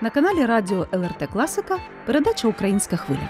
На 0.00 0.10
каналі 0.10 0.46
Радіо 0.46 0.86
ЛРТ 0.92 1.28
Класика 1.32 1.78
передача 2.06 2.48
Українська 2.48 2.96
хвиля. 2.96 3.28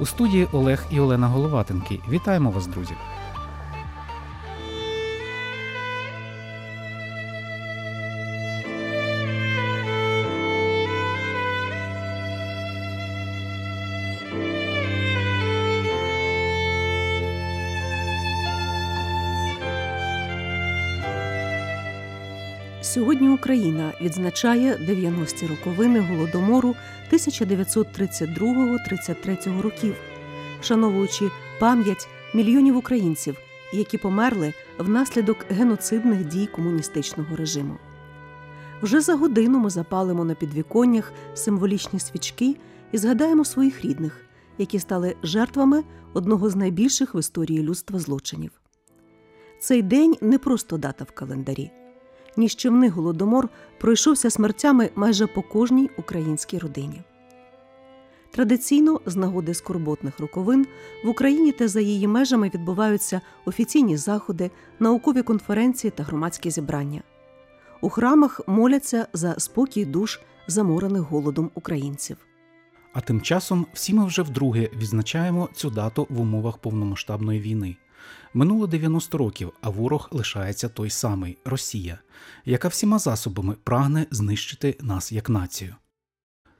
У 0.00 0.06
студії 0.06 0.48
Олег 0.52 0.84
і 0.90 1.00
Олена 1.00 1.26
Головатенки. 1.26 2.00
Вітаємо 2.08 2.50
вас, 2.50 2.66
друзі! 2.66 2.94
Сьогодні 22.90 23.28
Україна 23.28 23.92
відзначає 24.00 24.76
90-ті 24.76 25.46
роковини 25.46 26.00
голодомору 26.00 26.76
1932-33 27.12 29.60
років, 29.60 29.94
вшановуючи 30.60 31.30
пам'ять 31.60 32.08
мільйонів 32.34 32.76
українців, 32.76 33.36
які 33.72 33.98
померли 33.98 34.54
внаслідок 34.78 35.36
геноцидних 35.50 36.24
дій 36.24 36.46
комуністичного 36.46 37.36
режиму. 37.36 37.76
Вже 38.82 39.00
за 39.00 39.14
годину 39.14 39.58
ми 39.58 39.70
запалимо 39.70 40.24
на 40.24 40.34
підвіконнях 40.34 41.12
символічні 41.34 42.00
свічки 42.00 42.56
і 42.92 42.98
згадаємо 42.98 43.44
своїх 43.44 43.84
рідних, 43.84 44.24
які 44.58 44.78
стали 44.78 45.16
жертвами 45.22 45.84
одного 46.12 46.50
з 46.50 46.56
найбільших 46.56 47.14
в 47.14 47.18
історії 47.18 47.62
людства 47.62 47.98
злочинів. 47.98 48.50
Цей 49.60 49.82
день 49.82 50.16
не 50.20 50.38
просто 50.38 50.78
дата 50.78 51.04
в 51.04 51.10
календарі. 51.10 51.70
Ніщівний 52.36 52.88
голодомор 52.88 53.48
пройшовся 53.78 54.30
смертями 54.30 54.90
майже 54.94 55.26
по 55.26 55.42
кожній 55.42 55.90
українській 55.96 56.58
родині. 56.58 57.02
Традиційно, 58.30 59.00
з 59.06 59.16
нагоди 59.16 59.54
скорботних 59.54 60.20
роковин, 60.20 60.66
в 61.04 61.08
Україні 61.08 61.52
та 61.52 61.68
за 61.68 61.80
її 61.80 62.08
межами 62.08 62.50
відбуваються 62.54 63.20
офіційні 63.44 63.96
заходи, 63.96 64.50
наукові 64.80 65.22
конференції 65.22 65.90
та 65.90 66.02
громадські 66.02 66.50
зібрання. 66.50 67.02
У 67.80 67.88
храмах 67.88 68.40
моляться 68.46 69.06
за 69.12 69.34
спокій 69.38 69.84
душ 69.84 70.20
заморених 70.46 71.02
голодом 71.02 71.50
українців. 71.54 72.16
А 72.92 73.00
тим 73.00 73.20
часом 73.20 73.66
всі 73.72 73.94
ми 73.94 74.06
вже 74.06 74.22
вдруге 74.22 74.68
відзначаємо 74.76 75.48
цю 75.54 75.70
дату 75.70 76.06
в 76.10 76.20
умовах 76.20 76.58
повномасштабної 76.58 77.40
війни. 77.40 77.76
Минуло 78.34 78.66
90 78.66 79.18
років, 79.18 79.52
а 79.60 79.70
ворог 79.70 80.08
лишається 80.12 80.68
той 80.68 80.90
самий 80.90 81.38
Росія, 81.44 81.98
яка 82.44 82.68
всіма 82.68 82.98
засобами 82.98 83.56
прагне 83.64 84.06
знищити 84.10 84.76
нас 84.80 85.12
як 85.12 85.28
націю. 85.28 85.76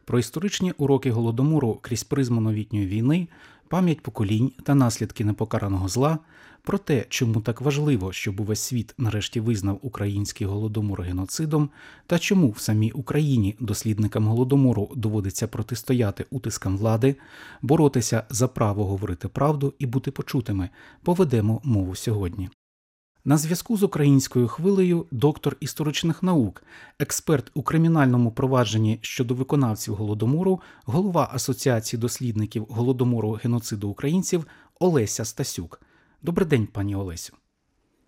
Про 0.04 0.18
історичні 0.18 0.72
уроки 0.72 1.10
голодомору 1.10 1.78
крізь 1.82 2.04
призму 2.04 2.40
новітньої 2.40 2.86
війни, 2.86 3.28
пам'ять 3.68 4.00
поколінь 4.00 4.52
та 4.64 4.74
наслідки 4.74 5.24
непокараного 5.24 5.88
зла, 5.88 6.18
про 6.62 6.78
те, 6.78 7.06
чому 7.08 7.40
так 7.40 7.60
важливо, 7.60 8.12
щоб 8.12 8.40
увесь 8.40 8.60
світ 8.60 8.94
нарешті 8.98 9.40
визнав 9.40 9.78
український 9.82 10.46
голодомор 10.46 11.02
геноцидом, 11.02 11.70
та 12.06 12.18
чому 12.18 12.50
в 12.50 12.58
самій 12.58 12.90
Україні 12.90 13.56
дослідникам 13.60 14.26
голодомору 14.26 14.90
доводиться 14.96 15.48
протистояти 15.48 16.26
утискам 16.30 16.78
влади, 16.78 17.16
боротися 17.62 18.24
за 18.30 18.48
право 18.48 18.84
говорити 18.84 19.28
правду 19.28 19.74
і 19.78 19.86
бути 19.86 20.10
почутими, 20.10 20.68
поведемо 21.02 21.60
мову 21.64 21.94
сьогодні. 21.94 22.48
На 23.24 23.38
зв'язку 23.38 23.76
з 23.76 23.82
українською 23.82 24.48
хвилею 24.48 25.06
доктор 25.10 25.56
історичних 25.60 26.22
наук, 26.22 26.62
експерт 26.98 27.50
у 27.54 27.62
кримінальному 27.62 28.32
провадженні 28.32 28.98
щодо 29.02 29.34
виконавців 29.34 29.94
голодомору, 29.94 30.60
голова 30.84 31.30
Асоціації 31.32 32.00
дослідників 32.00 32.66
голодомору 32.70 33.38
геноциду 33.42 33.88
українців 33.88 34.46
Олеся 34.78 35.24
Стасюк. 35.24 35.80
Добрий 36.22 36.48
день, 36.48 36.66
пані 36.66 36.96
Олесю. 36.96 37.36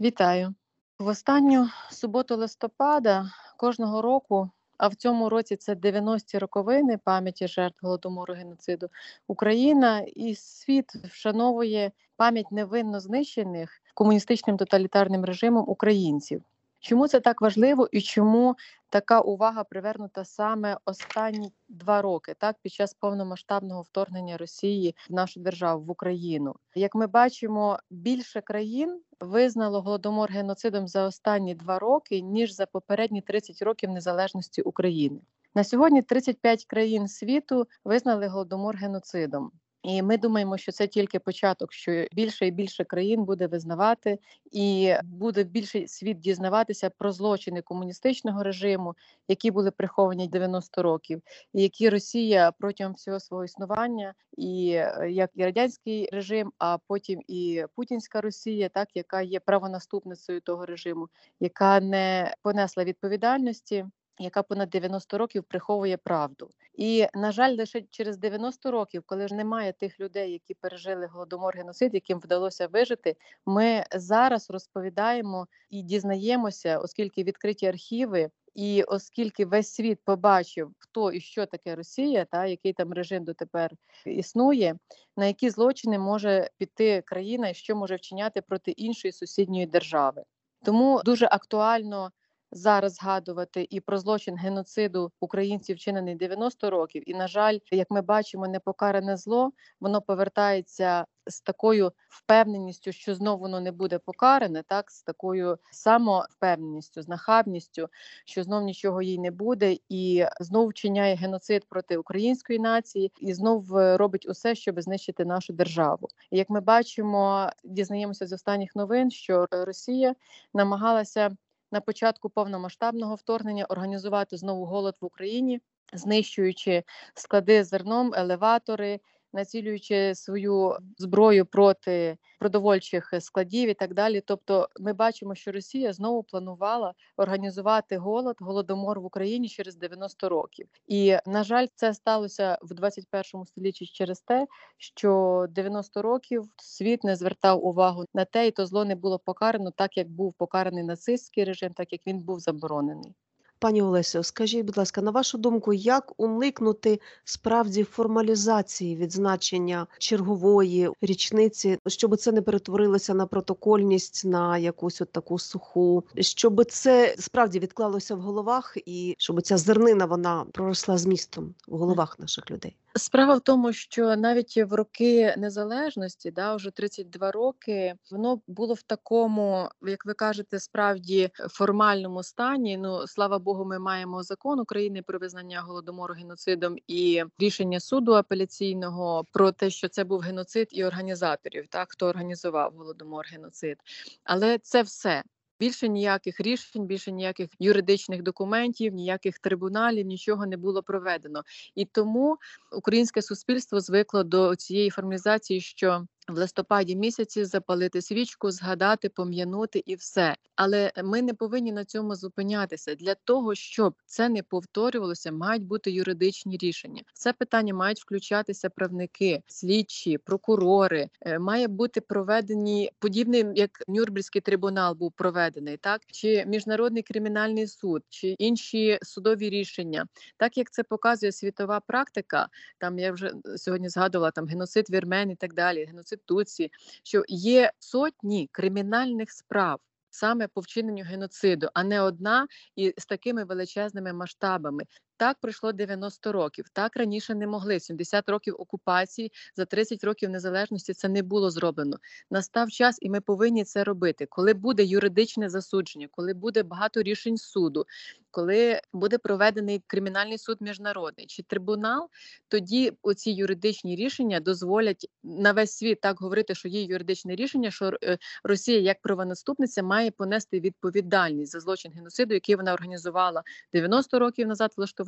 Вітаю 0.01 0.55
в 0.99 1.07
останню 1.07 1.69
суботу 1.91 2.37
листопада 2.37 3.31
кожного 3.57 4.03
року. 4.03 4.51
А 4.79 4.89
в 4.89 4.95
цьому 4.95 5.29
році 5.29 5.57
це 5.57 5.75
90-ті 5.75 6.39
роковини 6.39 6.99
пам'яті 7.05 7.49
жертв 7.49 7.79
голодомору 7.83 8.35
геноциду. 8.35 8.89
Україна 9.29 10.01
і 10.01 10.35
світ 10.35 10.95
вшановує 10.95 11.93
пам'ять 12.17 12.53
невинно 12.53 13.01
знищених 13.01 13.83
комуністичним 13.95 14.57
тоталітарним 14.57 15.25
режимом 15.25 15.65
українців. 15.69 16.43
Чому 16.83 17.09
це 17.09 17.21
так 17.21 17.41
важливо 17.41 17.89
і 17.93 18.01
чому 18.01 18.57
така 18.89 19.21
увага 19.21 19.65
привернута 19.65 20.25
саме 20.25 20.79
останні 20.85 21.53
два 21.69 22.03
роки, 22.03 22.35
так 22.39 22.57
під 22.63 22.73
час 22.73 22.95
повномасштабного 22.95 23.83
вторгнення 23.83 24.37
Росії 24.37 24.97
в 25.11 25.13
нашу 25.13 25.41
державу 25.41 25.85
в 25.85 25.91
Україну? 25.91 26.55
Як 26.75 26.95
ми 26.95 27.07
бачимо, 27.07 27.79
більше 27.91 28.41
країн 28.41 29.01
визнало 29.21 29.83
голодомор 29.83 30.31
геноцидом 30.31 30.89
за 30.89 31.07
останні 31.07 31.55
два 31.55 31.79
роки 31.79 32.21
ніж 32.21 32.55
за 32.55 32.67
попередні 32.67 33.21
30 33.21 33.63
років 33.63 33.91
незалежності 33.91 34.63
України. 34.63 35.21
На 35.55 35.65
сьогодні 35.65 36.03
35 36.03 36.65
країн 36.65 37.09
світу 37.09 37.67
визнали 37.85 38.27
голодомор 38.27 38.77
геноцидом. 38.77 39.53
І 39.83 40.03
ми 40.03 40.19
думаємо, 40.19 40.59
що 40.59 40.73
це 40.73 40.87
тільки 40.87 41.19
початок, 41.19 41.73
що 41.73 42.07
більше 42.13 42.47
і 42.47 42.51
більше 42.51 42.85
країн 42.85 43.25
буде 43.25 43.47
визнавати, 43.47 44.19
і 44.53 44.95
буде 45.05 45.45
більше 45.45 45.89
світ 45.89 46.19
дізнаватися 46.19 46.91
про 46.91 47.13
злочини 47.13 47.63
комуністичного 47.63 48.43
режиму, 48.43 48.95
які 49.29 49.51
були 49.51 49.71
приховані 49.71 50.29
90 50.29 50.83
років, 50.83 51.23
і 51.55 51.63
які 51.63 51.89
Росія 51.89 52.53
протягом 52.59 52.95
всього 52.95 53.21
свого 53.21 53.45
існування, 53.45 54.15
і 54.37 54.73
е, 54.75 55.09
як 55.11 55.31
і 55.35 55.45
радянський 55.45 56.09
режим, 56.13 56.53
а 56.59 56.79
потім 56.79 57.21
і 57.29 57.65
Путінська 57.77 58.21
Росія, 58.21 58.69
так 58.69 58.89
яка 58.95 59.23
є 59.23 59.41
правонаступницею 59.41 60.41
того 60.41 60.67
режиму, 60.67 61.09
яка 61.41 61.81
не 61.81 62.35
понесла 62.43 62.85
відповідальності 62.85 63.85
яка 64.23 64.43
понад 64.43 64.71
90 64.71 65.19
років 65.19 65.45
приховує 65.45 65.97
правду. 65.97 66.51
І, 66.75 67.07
на 67.15 67.33
жаль, 67.33 67.57
лише 67.57 67.83
через 67.91 68.19
90 68.19 68.71
років, 68.71 69.03
коли 69.07 69.29
ж 69.29 69.35
немає 69.35 69.73
тих 69.73 70.01
людей, 70.01 70.33
які 70.33 70.55
пережили 70.55 71.07
голодомор 71.07 71.57
геноцид, 71.57 71.95
яким 71.95 72.19
вдалося 72.19 72.67
вижити, 72.67 73.17
ми 73.47 73.85
зараз 73.95 74.51
розповідаємо 74.51 75.47
і 75.71 75.83
дізнаємося, 75.83 76.79
оскільки 76.79 77.25
відкриті 77.25 77.67
архіви. 77.67 78.31
І 78.55 78.83
оскільки 78.83 79.47
весь 79.47 79.75
світ 79.75 79.99
побачив, 80.05 80.73
хто 80.79 81.13
і 81.13 81.21
що 81.21 81.47
таке 81.47 81.75
Росія, 81.75 82.25
та 82.25 82.47
який 82.47 82.73
там 82.73 82.93
режим 82.93 83.25
дотепер 83.25 83.71
існує, 84.07 84.77
на 85.17 85.27
які 85.27 85.51
злочини 85.51 85.99
може 85.99 86.51
піти 86.59 87.03
країна 87.07 87.49
і 87.49 87.55
що 87.55 87.77
може 87.77 87.97
вчиняти 87.97 88.43
проти 88.43 88.71
іншої 88.71 89.13
сусідньої 89.13 89.67
держави, 89.67 90.23
тому 90.65 91.03
дуже 91.05 91.27
актуально 91.27 92.11
зараз 92.53 92.95
згадувати 92.95 93.67
і 93.71 93.81
про 93.81 93.99
злочин 93.99 94.37
геноциду 94.37 95.13
українців 95.21 95.77
вчинений 95.77 96.15
90 96.15 96.71
років. 96.71 97.11
І 97.11 97.15
на 97.15 97.29
жаль, 97.29 97.59
як 97.71 97.91
ми 97.91 98.03
бачимо, 98.03 98.49
непокаране 98.49 99.17
зло 99.17 99.53
воно 99.81 100.03
повертається 100.03 101.07
з 101.27 101.41
такою 101.41 101.93
впевненістю, 102.09 102.93
що 102.93 103.15
знову 103.15 103.41
воно 103.43 103.61
не 103.61 103.73
буде 103.73 103.99
покаране, 103.99 104.63
так 104.63 104.91
з 104.91 105.03
такою 105.03 105.59
самовпевненістю, 105.71 107.03
з 107.03 107.09
нахабністю, 107.09 107.89
що 108.25 108.43
знов 108.43 108.63
нічого 108.63 109.03
їй 109.03 109.19
не 109.19 109.31
буде, 109.31 109.77
і 109.89 110.25
знов 110.41 110.69
вчиняє 110.69 111.15
геноцид 111.15 111.69
проти 111.69 111.97
української 111.97 112.59
нації, 112.59 113.13
і 113.21 113.35
знов 113.35 113.77
е, 113.77 113.97
робить 113.97 114.27
усе, 114.29 114.55
щоб 114.55 114.81
знищити 114.81 115.25
нашу 115.25 115.53
державу. 115.53 116.09
І 116.31 116.39
Як 116.39 116.51
ми 116.51 116.61
бачимо, 116.61 117.51
дізнаємося 117.65 118.27
з 118.27 118.33
останніх 118.33 118.77
новин, 118.77 119.11
що 119.11 119.47
Росія 119.51 120.15
намагалася 120.55 121.37
на 121.73 121.81
початку 121.81 122.31
повномасштабного 122.31 123.15
вторгнення 123.15 123.65
організувати 123.65 124.37
знову 124.37 124.65
голод 124.65 124.97
в 125.01 125.05
Україні, 125.05 125.61
знищуючи 125.93 126.85
склади 127.15 127.65
зерном, 127.65 128.15
елеватори, 128.15 129.01
націлюючи 129.33 130.15
свою 130.15 130.77
зброю 130.99 131.47
проти 131.47 132.17
продовольчих 132.41 133.15
складів 133.21 133.69
і 133.69 133.75
так 133.75 133.95
далі. 133.95 134.23
Тобто, 134.27 134.69
ми 134.81 134.93
бачимо, 134.93 135.35
що 135.35 135.53
Росія 135.53 135.93
знову 135.93 136.23
планувала 136.23 136.95
організувати 137.17 137.97
голод, 137.97 138.37
голодомор 138.41 139.01
в 139.01 139.05
Україні 139.05 139.49
через 139.49 139.77
90 139.77 140.29
років. 140.29 140.69
І 140.87 141.17
на 141.27 141.45
жаль, 141.45 141.67
це 141.75 141.95
сталося 141.95 142.59
в 142.63 142.75
21 142.75 143.45
столітті 143.47 143.87
через 143.87 144.21
те, 144.21 144.47
що 144.79 145.47
90 145.51 146.03
років 146.03 146.45
світ 146.57 147.05
не 147.05 147.17
звертав 147.17 147.65
увагу 147.65 148.05
на 148.15 148.25
те, 148.25 148.47
і 148.47 148.51
то 148.51 148.67
зло 148.67 148.85
не 148.85 148.95
було 148.95 149.19
покарано, 149.19 149.71
так 149.71 149.97
як 149.97 150.09
був 150.09 150.35
покараний 150.35 150.85
нацистський 150.85 151.45
режим, 151.45 151.73
так 151.73 151.93
як 151.93 152.07
він 152.07 152.19
був 152.19 152.41
заборонений. 152.41 153.15
Пані 153.63 153.83
Олесю, 153.83 154.23
скажіть, 154.23 154.67
будь 154.67 154.77
ласка, 154.77 155.03
на 155.03 155.11
вашу 155.11 155.39
думку, 155.39 155.73
як 155.73 156.13
уникнути 156.17 157.01
справді 157.25 157.85
формалізації 157.85 158.97
відзначення 158.97 159.87
чергової 159.99 160.91
річниці, 161.03 161.79
щоб 161.87 162.17
це 162.17 162.33
не 162.33 162.43
перетворилося 162.43 163.15
на 163.15 163.27
протокольність, 163.27 164.25
на 164.25 164.59
якусь 164.59 165.01
от 165.01 165.13
таку 165.13 165.39
суху, 165.39 166.05
щоб 166.21 166.65
це 166.65 167.15
справді 167.19 167.59
відклалося 167.59 168.15
в 168.15 168.21
головах, 168.21 168.77
і 168.87 169.15
щоб 169.19 169.43
ця 169.43 169.57
зернина 169.57 170.07
вона 170.07 170.45
проросла 170.53 170.99
змістом 170.99 171.55
в 171.69 171.77
головах 171.77 172.19
наших 172.19 172.51
людей? 172.51 172.77
Справа 172.95 173.35
в 173.35 173.41
тому, 173.41 173.73
що 173.73 174.17
навіть 174.17 174.57
в 174.57 174.75
роки 174.75 175.35
незалежності, 175.39 176.31
да, 176.31 176.55
вже 176.55 176.71
32 176.71 177.33
роки, 177.33 177.95
воно 178.11 178.41
було 178.47 178.75
в 178.75 178.83
такому, 178.83 179.69
як 179.83 180.07
ви 180.07 180.15
кажете, 180.15 180.61
справді 180.61 181.31
формальному 181.51 182.23
стані. 182.23 182.77
Ну 182.77 183.07
слава 183.07 183.39
Богу, 183.39 183.65
ми 183.65 183.79
маємо 183.79 184.23
закон 184.23 184.61
України 184.61 185.03
про 185.03 185.19
визнання 185.19 185.61
голодомору 185.61 186.15
геноцидом 186.15 186.77
і 186.87 187.25
рішення 187.39 187.81
суду 187.81 188.13
апеляційного 188.13 189.25
про 189.33 189.53
те, 189.53 189.71
що 189.71 189.89
це 189.89 190.05
був 190.05 190.21
геноцид 190.21 190.69
і 190.71 190.85
організаторів, 190.85 191.69
так 191.69 191.93
хто 191.93 192.07
організував 192.07 192.73
голодомор 192.77 193.27
геноцид, 193.33 193.77
але 194.25 194.59
це 194.59 194.83
все. 194.83 195.23
Більше 195.63 195.89
ніяких 195.89 196.41
рішень, 196.41 196.87
більше 196.87 197.13
ніяких 197.13 197.51
юридичних 197.59 198.23
документів, 198.23 198.95
ніяких 198.95 199.39
трибуналів, 199.39 200.07
нічого 200.07 200.47
не 200.47 200.57
було 200.57 200.83
проведено. 200.83 201.43
І 201.75 201.85
тому 201.85 202.37
українське 202.73 203.23
суспільство 203.23 203.81
звикло 203.81 204.25
до 204.25 204.57
цієї 204.57 204.91
формалізації, 204.91 205.61
що 205.61 206.07
в 206.29 206.39
листопаді 206.39 206.97
місяці 206.97 207.45
запалити 207.45 208.03
свічку, 208.03 208.51
згадати, 208.51 209.09
пом'янути 209.09 209.83
і 209.87 209.95
все. 209.95 210.37
Але 210.57 210.93
ми 211.05 211.23
не 211.23 211.35
повинні 211.35 211.73
на 211.73 211.85
цьому 211.85 212.15
зупинятися. 212.15 212.95
Для 212.95 213.15
того 213.15 213.55
щоб 213.55 213.95
це 214.07 214.29
не 214.29 214.43
повторювалося, 214.43 215.33
мають 215.33 215.67
бути 215.67 215.91
юридичні 215.91 216.57
рішення. 216.57 217.03
Це 217.15 217.33
питання 217.33 217.75
мають 217.75 218.01
включатися 218.01 218.71
правники, 218.71 219.43
слідчі, 219.47 220.19
прокурори. 220.19 221.09
Е, 221.21 221.39
Має 221.39 221.69
бути 221.69 222.01
проведені 222.01 222.91
подібний, 222.99 223.45
як 223.55 223.71
Нюрнберзький 223.89 224.41
трибунал 224.41 224.95
був 224.95 225.13
проведений, 225.13 225.77
так 225.77 226.01
чи 226.07 226.45
міжнародний 226.47 227.03
кримінальний 227.03 227.67
суд, 227.67 228.03
чи 228.09 228.29
інші 228.29 228.99
судові 229.03 229.51
рішення, 229.51 230.07
так 230.37 230.57
як 230.57 230.71
це 230.71 230.83
показує 230.83 231.33
світова 231.33 231.81
практика. 231.81 232.49
Там 232.79 232.99
я 232.99 233.13
вже 233.13 233.33
сьогодні 233.57 233.89
згадувала 233.89 234.31
там 234.31 234.47
геноцид 234.47 234.91
вірмен 234.91 235.31
і 235.31 235.37
так 235.37 235.55
далі. 235.55 235.85
Геноцид 235.85 236.12
Конституції, 236.13 236.71
що 237.03 237.23
є 237.29 237.73
сотні 237.79 238.49
кримінальних 238.53 239.31
справ. 239.31 239.79
Саме 240.11 240.49
по 240.49 240.61
вчиненню 240.61 241.05
геноциду, 241.05 241.69
а 241.75 241.85
не 241.85 242.01
одна 242.01 242.47
і 242.77 242.95
з 242.99 243.07
такими 243.07 243.45
величезними 243.45 244.13
масштабами. 244.13 244.85
Так 245.17 245.37
пройшло 245.41 245.73
90 245.73 246.33
років. 246.33 246.65
Так 246.73 246.97
раніше 246.97 247.35
не 247.35 247.47
могли. 247.47 247.81
70 247.81 248.29
років 248.29 248.55
окупації 248.59 249.33
за 249.57 249.65
30 249.65 250.05
років 250.05 250.31
незалежності 250.31 250.95
це 250.95 251.09
не 251.09 251.23
було 251.23 251.51
зроблено. 251.51 251.99
Настав 252.31 252.71
час, 252.71 252.99
і 253.01 253.11
ми 253.11 253.21
повинні 253.21 253.65
це 253.65 253.85
робити. 253.85 254.27
Коли 254.31 254.55
буде 254.55 254.85
юридичне 254.85 255.49
засудження, 255.49 256.09
коли 256.11 256.35
буде 256.35 256.63
багато 256.63 257.03
рішень 257.03 257.37
суду, 257.37 257.87
коли 258.31 258.81
буде 258.93 259.19
проведений 259.19 259.83
кримінальний 259.87 260.39
суд 260.39 260.57
міжнародний 260.61 261.27
чи 261.27 261.43
трибунал, 261.43 262.09
тоді 262.49 262.93
оці 263.03 263.31
юридичні 263.31 263.97
рішення 263.97 264.41
дозволять 264.41 265.07
на 265.23 265.53
весь 265.53 265.73
світ 265.73 266.01
так 266.01 266.21
говорити, 266.21 266.55
що 266.55 266.69
є 266.69 266.83
юридичне 266.83 267.37
рішення, 267.37 267.71
що 267.71 267.93
е, 268.05 268.19
Росія 268.45 268.81
як 268.81 269.01
правонаступниця 269.03 269.83
має 269.83 270.11
понести 270.11 270.61
відповідальність 270.61 271.53
за 271.53 271.61
злочин 271.61 271.93
геноциду, 271.93 272.35
який 272.35 272.57
вона 272.57 272.75
організувала 272.75 273.43
90 273.73 274.19
років 274.19 274.49
назад. 274.49 274.73
Влаштувала 274.77 275.02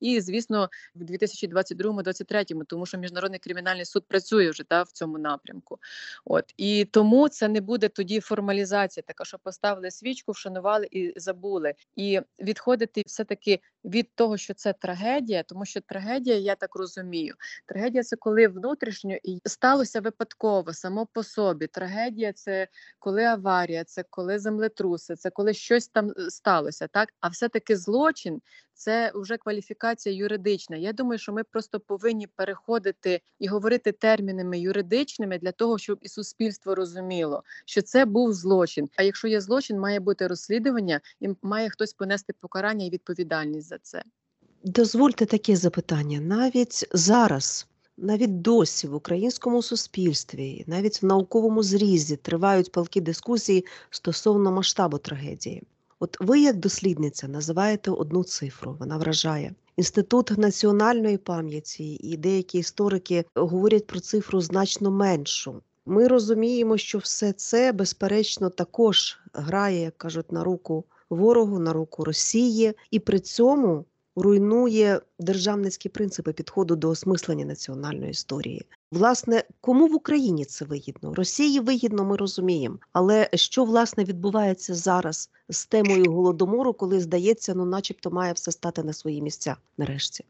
і 0.00 0.20
звісно 0.20 0.70
в 0.94 1.02
2022-2023, 1.02 2.64
тому 2.66 2.86
що 2.86 2.98
міжнародний 2.98 3.38
кримінальний 3.38 3.84
суд 3.84 4.04
працює 4.08 4.50
вже 4.50 4.64
та 4.64 4.82
в 4.82 4.88
цьому 4.88 5.18
напрямку. 5.18 5.78
От 6.24 6.54
і 6.56 6.84
тому 6.84 7.28
це 7.28 7.48
не 7.48 7.60
буде 7.60 7.88
тоді 7.88 8.20
формалізація, 8.20 9.04
така 9.06 9.24
що 9.24 9.38
поставили 9.38 9.90
свічку, 9.90 10.32
вшанували 10.32 10.88
і 10.90 11.12
забули. 11.16 11.74
І 11.96 12.20
відходити 12.40 13.02
все 13.06 13.24
таки 13.24 13.60
від 13.84 14.14
того, 14.14 14.36
що 14.36 14.54
це 14.54 14.72
трагедія, 14.72 15.42
тому 15.42 15.64
що 15.64 15.80
трагедія, 15.80 16.36
я 16.36 16.54
так 16.54 16.76
розумію, 16.76 17.34
трагедія 17.66 18.02
це 18.02 18.16
коли 18.16 18.48
внутрішньо 18.48 19.16
і 19.22 19.40
сталося 19.44 20.00
випадково 20.00 20.72
само 20.72 21.06
по 21.06 21.22
собі. 21.22 21.66
Трагедія 21.66 22.32
це 22.32 22.68
коли 22.98 23.24
аварія, 23.24 23.84
це 23.84 24.04
коли 24.10 24.38
землетруси, 24.38 25.16
це 25.16 25.30
коли 25.30 25.54
щось 25.54 25.88
там 25.88 26.10
е, 26.10 26.30
сталося, 26.30 26.86
так 26.86 27.08
а 27.20 27.28
все 27.28 27.48
таки 27.48 27.76
злочин 27.76 28.40
це 28.74 29.12
вже 29.14 29.27
кваліфікація 29.36 30.14
юридична. 30.14 30.76
Я 30.76 30.92
думаю, 30.92 31.18
що 31.18 31.32
ми 31.32 31.44
просто 31.44 31.80
повинні 31.80 32.26
переходити 32.26 33.20
і 33.38 33.48
говорити 33.48 33.92
термінами 33.92 34.58
юридичними 34.58 35.38
для 35.38 35.52
того, 35.52 35.78
щоб 35.78 35.98
і 36.02 36.08
суспільство 36.08 36.74
розуміло, 36.74 37.42
що 37.64 37.82
це 37.82 38.04
був 38.04 38.32
злочин. 38.32 38.88
А 38.96 39.02
якщо 39.02 39.28
є 39.28 39.40
злочин, 39.40 39.80
має 39.80 40.00
бути 40.00 40.26
розслідування 40.26 41.00
і 41.20 41.28
має 41.42 41.70
хтось 41.70 41.92
понести 41.92 42.32
покарання 42.40 42.86
і 42.86 42.90
відповідальність 42.90 43.68
за 43.68 43.78
це. 43.78 44.02
Дозвольте 44.64 45.26
таке 45.26 45.56
запитання 45.56 46.20
навіть 46.20 46.88
зараз. 46.92 47.66
Навіть 48.00 48.40
досі 48.40 48.86
в 48.86 48.94
українському 48.94 49.62
суспільстві, 49.62 50.64
навіть 50.66 51.02
в 51.02 51.06
науковому 51.06 51.62
зрізі 51.62 52.16
тривають 52.16 52.72
палкі 52.72 53.00
дискусії 53.00 53.66
стосовно 53.90 54.52
масштабу 54.52 54.98
трагедії. 54.98 55.62
От 56.00 56.16
ви, 56.20 56.40
як 56.40 56.56
дослідниця, 56.56 57.28
називаєте 57.28 57.90
одну 57.90 58.24
цифру, 58.24 58.76
вона 58.80 58.98
вражає. 58.98 59.54
Інститут 59.76 60.38
національної 60.38 61.18
пам'яті 61.18 61.94
і 61.94 62.16
деякі 62.16 62.58
історики 62.58 63.24
говорять 63.34 63.86
про 63.86 64.00
цифру 64.00 64.40
значно 64.40 64.90
меншу. 64.90 65.62
Ми 65.86 66.08
розуміємо, 66.08 66.76
що 66.76 66.98
все 66.98 67.32
це, 67.32 67.72
безперечно, 67.72 68.50
також 68.50 69.18
грає, 69.32 69.80
як 69.80 69.98
кажуть, 69.98 70.32
на 70.32 70.44
руку 70.44 70.84
ворогу, 71.10 71.58
на 71.58 71.72
руку 71.72 72.04
Росії, 72.04 72.74
і 72.90 72.98
при 72.98 73.20
цьому 73.20 73.84
руйнує 74.22 75.00
державницькі 75.18 75.88
принципи 75.88 76.32
підходу 76.32 76.76
до 76.76 76.88
осмислення 76.88 77.44
національної 77.44 78.10
історії. 78.10 78.66
Власне, 78.92 79.44
кому 79.60 79.86
в 79.86 79.94
Україні 79.94 80.44
це 80.44 80.64
вигідно? 80.64 81.14
Росії 81.14 81.60
вигідно, 81.60 82.04
ми 82.04 82.16
розуміємо. 82.16 82.78
Але 82.92 83.28
що 83.34 83.64
власне 83.64 84.04
відбувається 84.04 84.74
зараз 84.74 85.30
з 85.48 85.66
темою 85.66 86.12
голодомору, 86.12 86.72
коли 86.72 87.00
здається, 87.00 87.54
ну, 87.54 87.64
начебто, 87.64 88.10
має 88.10 88.32
все 88.32 88.52
стати 88.52 88.82
на 88.82 88.92
свої 88.92 89.22
місця 89.22 89.56
нарешті? 89.78 90.24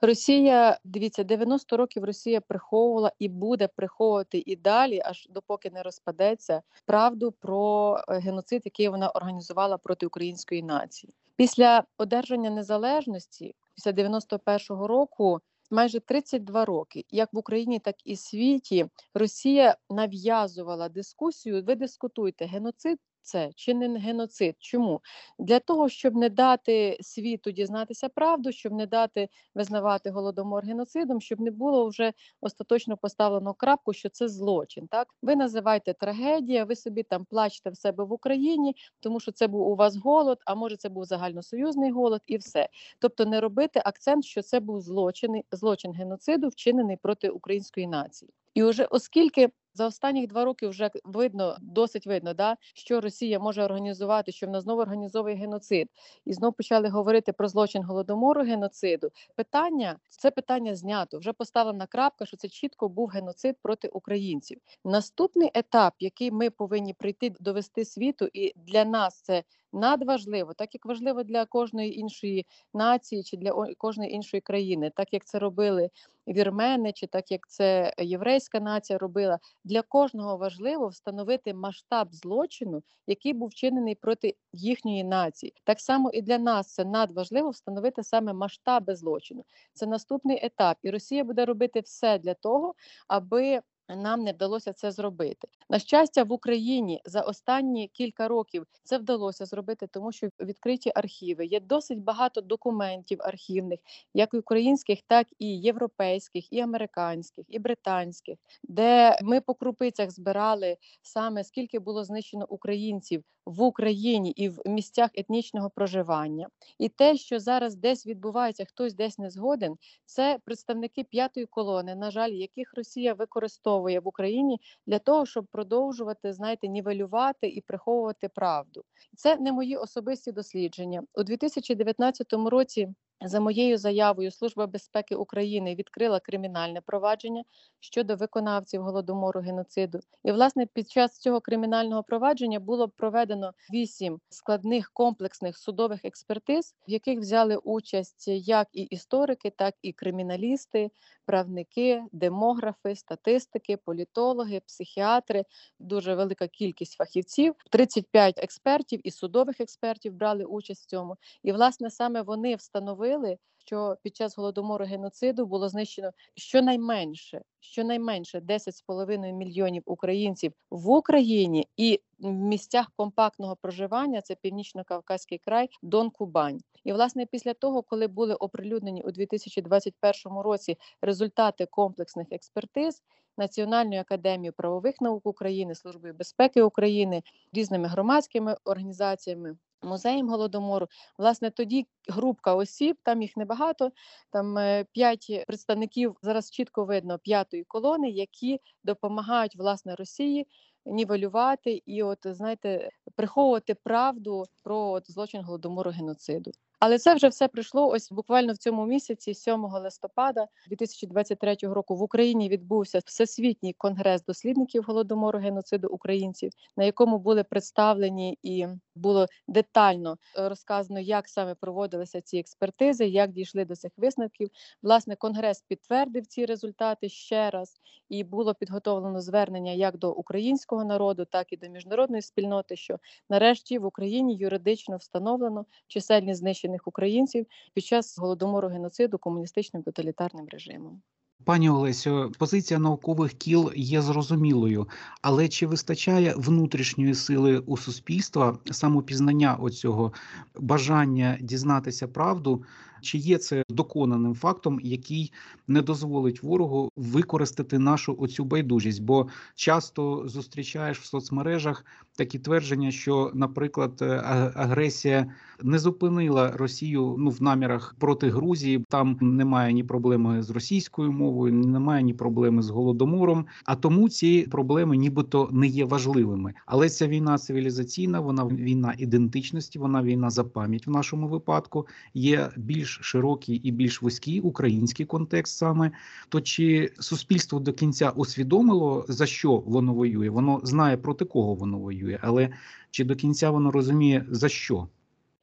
Росія, 0.00 0.78
дивіться, 0.84 1.24
90 1.24 1.76
років 1.76 2.04
Росія 2.04 2.40
приховувала 2.40 3.12
і 3.18 3.28
буде 3.28 3.68
приховувати 3.68 4.42
і 4.46 4.56
далі, 4.56 5.02
аж 5.04 5.28
допоки 5.30 5.70
не 5.70 5.82
розпадеться 5.82 6.62
правду 6.86 7.32
про 7.32 7.96
е, 8.08 8.18
геноцид, 8.18 8.62
який 8.64 8.88
вона 8.88 9.10
організувала 9.10 9.78
проти 9.78 10.06
української 10.06 10.62
нації. 10.62 11.14
Після 11.38 11.84
одержання 11.98 12.50
незалежності, 12.50 13.54
після 13.74 13.92
91-го 13.92 14.86
року, 14.86 15.40
майже 15.70 16.00
32 16.00 16.64
роки, 16.64 17.04
як 17.10 17.32
в 17.32 17.38
Україні, 17.38 17.78
так 17.78 17.96
і 18.04 18.16
світі, 18.16 18.86
Росія 19.14 19.76
нав'язувала 19.90 20.88
дискусію. 20.88 21.64
Ви 21.64 21.74
дискутуйте 21.74 22.44
геноцид 22.46 22.98
це 23.28 23.50
чи 23.54 23.74
не 23.74 23.98
геноцид? 23.98 24.56
Чому? 24.58 25.00
Для 25.38 25.58
того, 25.60 25.88
щоб 25.88 26.14
не 26.14 26.28
дати 26.28 26.98
світу 27.00 27.50
дізнатися 27.50 28.08
правду, 28.08 28.52
щоб 28.52 28.72
не 28.72 28.86
дати 28.86 29.28
визнавати 29.54 30.10
голодомор 30.10 30.64
геноцидом, 30.64 31.20
щоб 31.20 31.40
не 31.40 31.50
було 31.50 31.88
вже 31.88 32.12
остаточно 32.40 32.96
поставлено 32.96 33.54
крапку, 33.54 33.92
що 33.92 34.08
це 34.08 34.28
злочин. 34.28 34.86
Так 34.86 35.08
ви 35.22 35.36
називаєте 35.36 35.94
трагедія, 35.94 36.64
ви 36.64 36.76
собі 36.76 37.02
там 37.02 37.24
плачете 37.24 37.70
в 37.70 37.76
себе 37.76 38.04
в 38.04 38.12
Україні, 38.12 38.76
тому 39.00 39.20
що 39.20 39.32
це 39.32 39.48
був 39.48 39.68
у 39.68 39.76
вас 39.76 39.96
голод, 39.96 40.38
а 40.44 40.54
може 40.54 40.76
це 40.76 40.88
був 40.88 41.04
загальносоюзний 41.04 41.90
голод, 41.90 42.20
і 42.26 42.36
все. 42.36 42.68
Тобто 42.98 43.24
не 43.24 43.40
робити 43.40 43.82
акцент, 43.84 44.24
що 44.24 44.42
це 44.42 44.60
був 44.60 44.80
злочин, 44.80 45.42
злочин 45.52 45.92
геноциду, 45.92 46.48
вчинений 46.48 46.96
проти 46.96 47.28
української 47.28 47.86
нації. 47.86 48.30
І 48.54 48.62
вже 48.62 48.84
оскільки 48.84 49.48
за 49.78 49.86
останні 49.86 50.26
два 50.26 50.44
роки 50.44 50.68
вже 50.68 50.90
видно, 51.04 51.56
досить 51.60 52.06
видно, 52.06 52.34
да, 52.34 52.56
що 52.74 53.00
Росія 53.00 53.38
може 53.38 53.62
організувати, 53.62 54.32
що 54.32 54.46
вона 54.46 54.60
знову 54.60 54.82
організовує 54.82 55.34
геноцид, 55.36 55.88
і 56.24 56.32
знову 56.32 56.52
почали 56.52 56.88
говорити 56.88 57.32
про 57.32 57.48
злочин 57.48 57.82
голодомору 57.82 58.42
геноциду. 58.42 59.10
Питання 59.36 59.98
це 60.08 60.30
питання 60.30 60.74
знято. 60.74 61.18
Вже 61.18 61.32
поставлена 61.32 61.86
крапка, 61.86 62.26
що 62.26 62.36
це 62.36 62.48
чітко 62.48 62.88
був 62.88 63.08
геноцид 63.08 63.56
проти 63.62 63.88
українців. 63.88 64.58
Наступний 64.84 65.50
етап, 65.54 65.94
який 65.98 66.30
ми 66.30 66.50
повинні 66.50 66.94
прийти 66.94 67.34
довести 67.40 67.84
світу, 67.84 68.28
і 68.32 68.52
для 68.56 68.84
нас 68.84 69.20
це 69.20 69.42
надважливо, 69.72 70.54
так 70.54 70.74
як 70.74 70.86
важливо 70.86 71.22
для 71.22 71.44
кожної 71.44 71.98
іншої 72.00 72.46
нації 72.74 73.22
чи 73.22 73.36
для 73.36 73.74
кожної 73.78 74.12
іншої 74.12 74.40
країни, 74.40 74.92
так 74.96 75.12
як 75.12 75.24
це 75.24 75.38
робили 75.38 75.90
вірмени, 76.32 76.92
чи 76.92 77.06
так 77.06 77.30
як 77.30 77.48
це 77.48 77.92
єврейська 77.98 78.60
нація 78.60 78.98
робила. 78.98 79.38
Для 79.64 79.82
кожного 79.82 80.36
важливо 80.36 80.88
встановити 80.88 81.54
масштаб 81.54 82.08
злочину, 82.14 82.82
який 83.06 83.32
був 83.32 83.48
вчинений 83.48 83.94
проти 83.94 84.36
їхньої 84.52 85.04
нації. 85.04 85.52
Так 85.64 85.80
само 85.80 86.10
і 86.10 86.22
для 86.22 86.38
нас 86.38 86.74
це 86.74 86.84
надважливо 86.84 87.50
встановити 87.50 88.02
саме 88.02 88.32
масштаби 88.32 88.96
злочину. 88.96 89.44
Це 89.72 89.86
наступний 89.86 90.46
етап, 90.46 90.76
і 90.82 90.90
Росія 90.90 91.24
буде 91.24 91.44
робити 91.44 91.80
все 91.80 92.18
для 92.18 92.34
того, 92.34 92.74
аби 93.08 93.60
нам 93.96 94.22
не 94.22 94.32
вдалося 94.32 94.72
це 94.72 94.90
зробити. 94.90 95.48
На 95.70 95.78
щастя, 95.78 96.24
в 96.24 96.32
Україні 96.32 97.00
за 97.04 97.20
останні 97.20 97.88
кілька 97.88 98.28
років 98.28 98.66
це 98.84 98.98
вдалося 98.98 99.46
зробити, 99.46 99.86
тому 99.86 100.12
що 100.12 100.28
відкриті 100.40 100.92
архіви 100.94 101.46
є 101.46 101.60
досить 101.60 102.02
багато 102.02 102.40
документів 102.40 103.18
архівних, 103.20 103.78
як 104.14 104.34
українських, 104.34 104.98
так 105.06 105.26
і 105.38 105.60
європейських, 105.60 106.52
і 106.52 106.60
американських, 106.60 107.44
і 107.48 107.58
британських, 107.58 108.38
де 108.62 109.18
ми 109.22 109.40
по 109.40 109.54
крупицях 109.54 110.10
збирали 110.10 110.76
саме 111.02 111.44
скільки 111.44 111.78
було 111.78 112.04
знищено 112.04 112.46
українців 112.48 113.24
в 113.46 113.62
Україні 113.62 114.30
і 114.30 114.48
в 114.48 114.58
місцях 114.66 115.10
етнічного 115.14 115.70
проживання. 115.70 116.48
І 116.78 116.88
те, 116.88 117.16
що 117.16 117.40
зараз 117.40 117.76
десь 117.76 118.06
відбувається, 118.06 118.64
хтось 118.64 118.94
десь 118.94 119.18
не 119.18 119.30
згоден, 119.30 119.76
це 120.04 120.38
представники 120.44 121.04
п'ятої 121.04 121.46
колони, 121.46 121.94
на 121.94 122.10
жаль, 122.10 122.30
яких 122.30 122.74
Росія 122.74 123.14
використовує 123.14 123.77
в 123.80 124.08
Україні 124.08 124.60
для 124.86 124.98
того, 124.98 125.26
щоб 125.26 125.46
продовжувати, 125.46 126.32
знаєте, 126.32 126.68
нівелювати 126.68 127.48
і 127.48 127.60
приховувати 127.60 128.28
правду. 128.28 128.82
Це 129.16 129.36
не 129.36 129.52
мої 129.52 129.76
особисті 129.76 130.32
дослідження 130.32 131.02
у 131.14 131.22
2019 131.22 132.32
році. 132.32 132.88
За 133.24 133.40
моєю 133.40 133.78
заявою 133.78 134.30
Служба 134.30 134.66
безпеки 134.66 135.14
України 135.14 135.74
відкрила 135.74 136.20
кримінальне 136.20 136.80
провадження 136.80 137.44
щодо 137.80 138.16
виконавців 138.16 138.82
голодомору 138.82 139.40
геноциду. 139.40 140.00
І 140.24 140.32
власне 140.32 140.66
під 140.66 140.90
час 140.90 141.18
цього 141.18 141.40
кримінального 141.40 142.02
провадження 142.02 142.60
було 142.60 142.88
проведено 142.88 143.52
вісім 143.72 144.20
складних 144.28 144.90
комплексних 144.92 145.58
судових 145.58 146.04
експертиз, 146.04 146.74
в 146.88 146.90
яких 146.90 147.18
взяли 147.18 147.56
участь 147.56 148.28
як 148.28 148.68
і 148.72 148.82
історики, 148.82 149.50
так 149.50 149.74
і 149.82 149.92
криміналісти, 149.92 150.90
правники, 151.28 152.02
демографи, 152.12 152.94
статистики, 152.96 153.76
політологи, 153.76 154.60
психіатри. 154.66 155.44
Дуже 155.78 156.14
велика 156.14 156.48
кількість 156.48 156.96
фахівців, 156.96 157.54
35 157.70 158.38
експертів 158.38 159.00
і 159.04 159.10
судових 159.10 159.60
експертів 159.60 160.12
брали 160.12 160.44
участь 160.44 160.82
в 160.82 160.86
цьому. 160.86 161.16
І 161.42 161.52
власне 161.52 161.90
саме 161.90 162.22
вони 162.22 162.54
встановили 162.56 163.38
що 163.68 163.96
під 164.02 164.16
час 164.16 164.36
голодомору 164.36 164.84
геноциду 164.84 165.46
було 165.46 165.68
знищено 165.68 166.10
щонайменше 166.34 167.42
щонайменше 167.60 168.38
10,5 168.38 169.32
мільйонів 169.32 169.82
українців 169.86 170.52
в 170.70 170.90
Україні 170.90 171.66
і 171.76 172.00
в 172.18 172.32
місцях 172.32 172.92
компактного 172.96 173.56
проживання 173.56 174.20
це 174.20 174.34
північно-кавказький 174.34 175.38
край, 175.38 175.68
Дон 175.82 176.10
Кубань. 176.10 176.60
І 176.84 176.92
власне 176.92 177.26
після 177.26 177.54
того, 177.54 177.82
коли 177.82 178.06
були 178.06 178.34
оприлюднені 178.34 179.02
у 179.02 179.10
2021 179.10 180.38
році 180.38 180.76
результати 181.02 181.66
комплексних 181.66 182.26
експертиз. 182.30 183.02
Національною 183.38 184.00
академією 184.00 184.52
правових 184.52 185.00
наук 185.00 185.26
України, 185.26 185.74
Службою 185.74 186.14
безпеки 186.14 186.62
України, 186.62 187.22
різними 187.52 187.88
громадськими 187.88 188.56
організаціями, 188.64 189.56
музеєм 189.82 190.28
голодомору. 190.28 190.86
Власне, 191.18 191.50
тоді 191.50 191.86
групка 192.08 192.54
осіб, 192.54 192.96
там 193.02 193.22
їх 193.22 193.36
небагато, 193.36 193.90
там 194.30 194.58
е, 194.58 194.84
п'ять 194.92 195.44
представників 195.46 196.16
зараз 196.22 196.50
чітко 196.50 196.84
видно 196.84 197.18
п'ятої 197.18 197.64
колони, 197.64 198.10
які 198.10 198.60
допомагають 198.84 199.56
власне 199.56 199.94
Росії 199.94 200.46
нівелювати 200.88 201.82
і, 201.86 202.02
от 202.02 202.18
знаєте, 202.24 202.90
приховувати 203.16 203.74
правду 203.74 204.44
про 204.64 204.78
от, 204.78 205.10
злочин 205.10 205.42
голодомору 205.42 205.90
геноциду. 205.90 206.50
Але 206.80 206.98
це 206.98 207.14
вже 207.14 207.28
все 207.28 207.48
прийшло 207.48 207.88
ось 207.88 208.12
буквально 208.12 208.52
в 208.52 208.56
цьому 208.56 208.86
місяці, 208.86 209.34
7 209.34 209.64
листопада 209.64 210.46
2023 210.68 211.56
року, 211.62 211.96
в 211.96 212.02
Україні 212.02 212.48
відбувся 212.48 213.00
всесвітній 213.06 213.74
конгрес 213.78 214.24
дослідників 214.24 214.82
голодомору 214.82 215.38
геноциду 215.38 215.88
українців, 215.88 216.50
на 216.76 216.84
якому 216.84 217.18
були 217.18 217.44
представлені 217.44 218.38
і 218.42 218.66
було 218.98 219.26
детально 219.48 220.18
розказано, 220.36 221.00
як 221.00 221.28
саме 221.28 221.54
проводилися 221.54 222.20
ці 222.20 222.38
експертизи, 222.38 223.06
як 223.06 223.32
дійшли 223.32 223.64
до 223.64 223.76
цих 223.76 223.92
висновків. 223.96 224.50
Власне, 224.82 225.16
конгрес 225.16 225.64
підтвердив 225.68 226.26
ці 226.26 226.46
результати 226.46 227.08
ще 227.08 227.50
раз, 227.50 227.80
і 228.08 228.24
було 228.24 228.54
підготовлено 228.54 229.20
звернення 229.20 229.72
як 229.72 229.96
до 229.98 230.12
українського 230.12 230.84
народу, 230.84 231.24
так 231.24 231.52
і 231.52 231.56
до 231.56 231.68
міжнародної 231.68 232.22
спільноти, 232.22 232.76
що 232.76 232.98
нарешті 233.30 233.78
в 233.78 233.84
Україні 233.84 234.36
юридично 234.36 234.96
встановлено 234.96 235.66
чисельність 235.86 236.40
знищених 236.40 236.88
українців 236.88 237.46
під 237.74 237.84
час 237.84 238.18
голодомору 238.18 238.68
геноциду 238.68 239.18
комуністичним 239.18 239.82
тоталітарним 239.82 240.48
режимом. 240.48 241.02
Пані 241.48 241.70
Олесю, 241.70 242.32
позиція 242.38 242.80
наукових 242.80 243.32
кіл 243.32 243.72
є 243.76 244.02
зрозумілою, 244.02 244.88
але 245.22 245.48
чи 245.48 245.66
вистачає 245.66 246.34
внутрішньої 246.36 247.14
сили 247.14 247.58
у 247.58 247.76
суспільства 247.76 248.58
самопізнання 248.70 249.54
оцього 249.54 250.12
бажання 250.60 251.38
дізнатися 251.40 252.08
правду? 252.08 252.64
Чи 253.00 253.18
є 253.18 253.38
це 253.38 253.62
доконаним 253.68 254.34
фактом, 254.34 254.80
який 254.82 255.32
не 255.68 255.82
дозволить 255.82 256.42
ворогу 256.42 256.90
використати 256.96 257.78
нашу 257.78 258.16
оцю 258.18 258.44
байдужість? 258.44 259.02
Бо 259.02 259.28
часто 259.54 260.22
зустрічаєш 260.28 261.00
в 261.00 261.04
соцмережах 261.04 261.84
такі 262.16 262.38
твердження, 262.38 262.90
що, 262.90 263.30
наприклад, 263.34 263.98
е, 264.02 264.06
агресія 264.54 265.26
не 265.62 265.78
зупинила 265.78 266.52
Росію 266.56 267.16
ну 267.18 267.30
в 267.30 267.42
намірах 267.42 267.96
проти 267.98 268.30
Грузії. 268.30 268.84
Там 268.88 269.18
немає 269.20 269.72
ні 269.72 269.84
проблеми 269.84 270.42
з 270.42 270.50
російською 270.50 271.12
мовою, 271.12 271.54
немає 271.54 272.02
ні 272.02 272.14
проблеми 272.14 272.62
з 272.62 272.70
голодомором. 272.70 273.46
А 273.64 273.76
тому 273.76 274.08
ці 274.08 274.46
проблеми, 274.50 274.96
нібито, 274.96 275.48
не 275.52 275.66
є 275.66 275.84
важливими. 275.84 276.54
Але 276.66 276.88
ця 276.88 277.08
війна 277.08 277.38
цивілізаційна, 277.38 278.20
вона 278.20 278.46
війна 278.46 278.94
ідентичності, 278.98 279.78
вона 279.78 280.02
війна 280.02 280.30
за 280.30 280.44
пам'ять 280.44 280.86
в 280.86 280.90
нашому 280.90 281.28
випадку 281.28 281.86
є 282.14 282.50
більш 282.56 282.87
широкий 282.88 283.56
і 283.56 283.70
більш 283.70 284.02
вузький 284.02 284.40
український 284.40 285.06
контекст 285.06 285.56
саме. 285.56 285.90
То 286.28 286.40
чи 286.40 286.92
суспільство 286.98 287.60
до 287.60 287.72
кінця 287.72 288.10
усвідомило 288.10 289.04
за 289.08 289.26
що 289.26 289.56
воно 289.56 289.94
воює? 289.94 290.30
Воно 290.30 290.60
знає 290.62 290.96
проти 290.96 291.24
кого 291.24 291.54
воно 291.54 291.78
воює, 291.78 292.18
але 292.22 292.48
чи 292.90 293.04
до 293.04 293.16
кінця 293.16 293.50
воно 293.50 293.70
розуміє 293.70 294.26
за 294.30 294.48
що? 294.48 294.88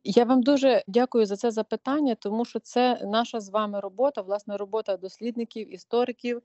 Я 0.07 0.25
вам 0.25 0.43
дуже 0.43 0.83
дякую 0.87 1.25
за 1.25 1.35
це 1.35 1.51
запитання, 1.51 2.15
тому 2.15 2.45
що 2.45 2.59
це 2.59 3.01
наша 3.03 3.39
з 3.39 3.49
вами 3.49 3.79
робота, 3.79 4.21
власне, 4.21 4.57
робота 4.57 4.97
дослідників, 4.97 5.73
істориків 5.73 6.41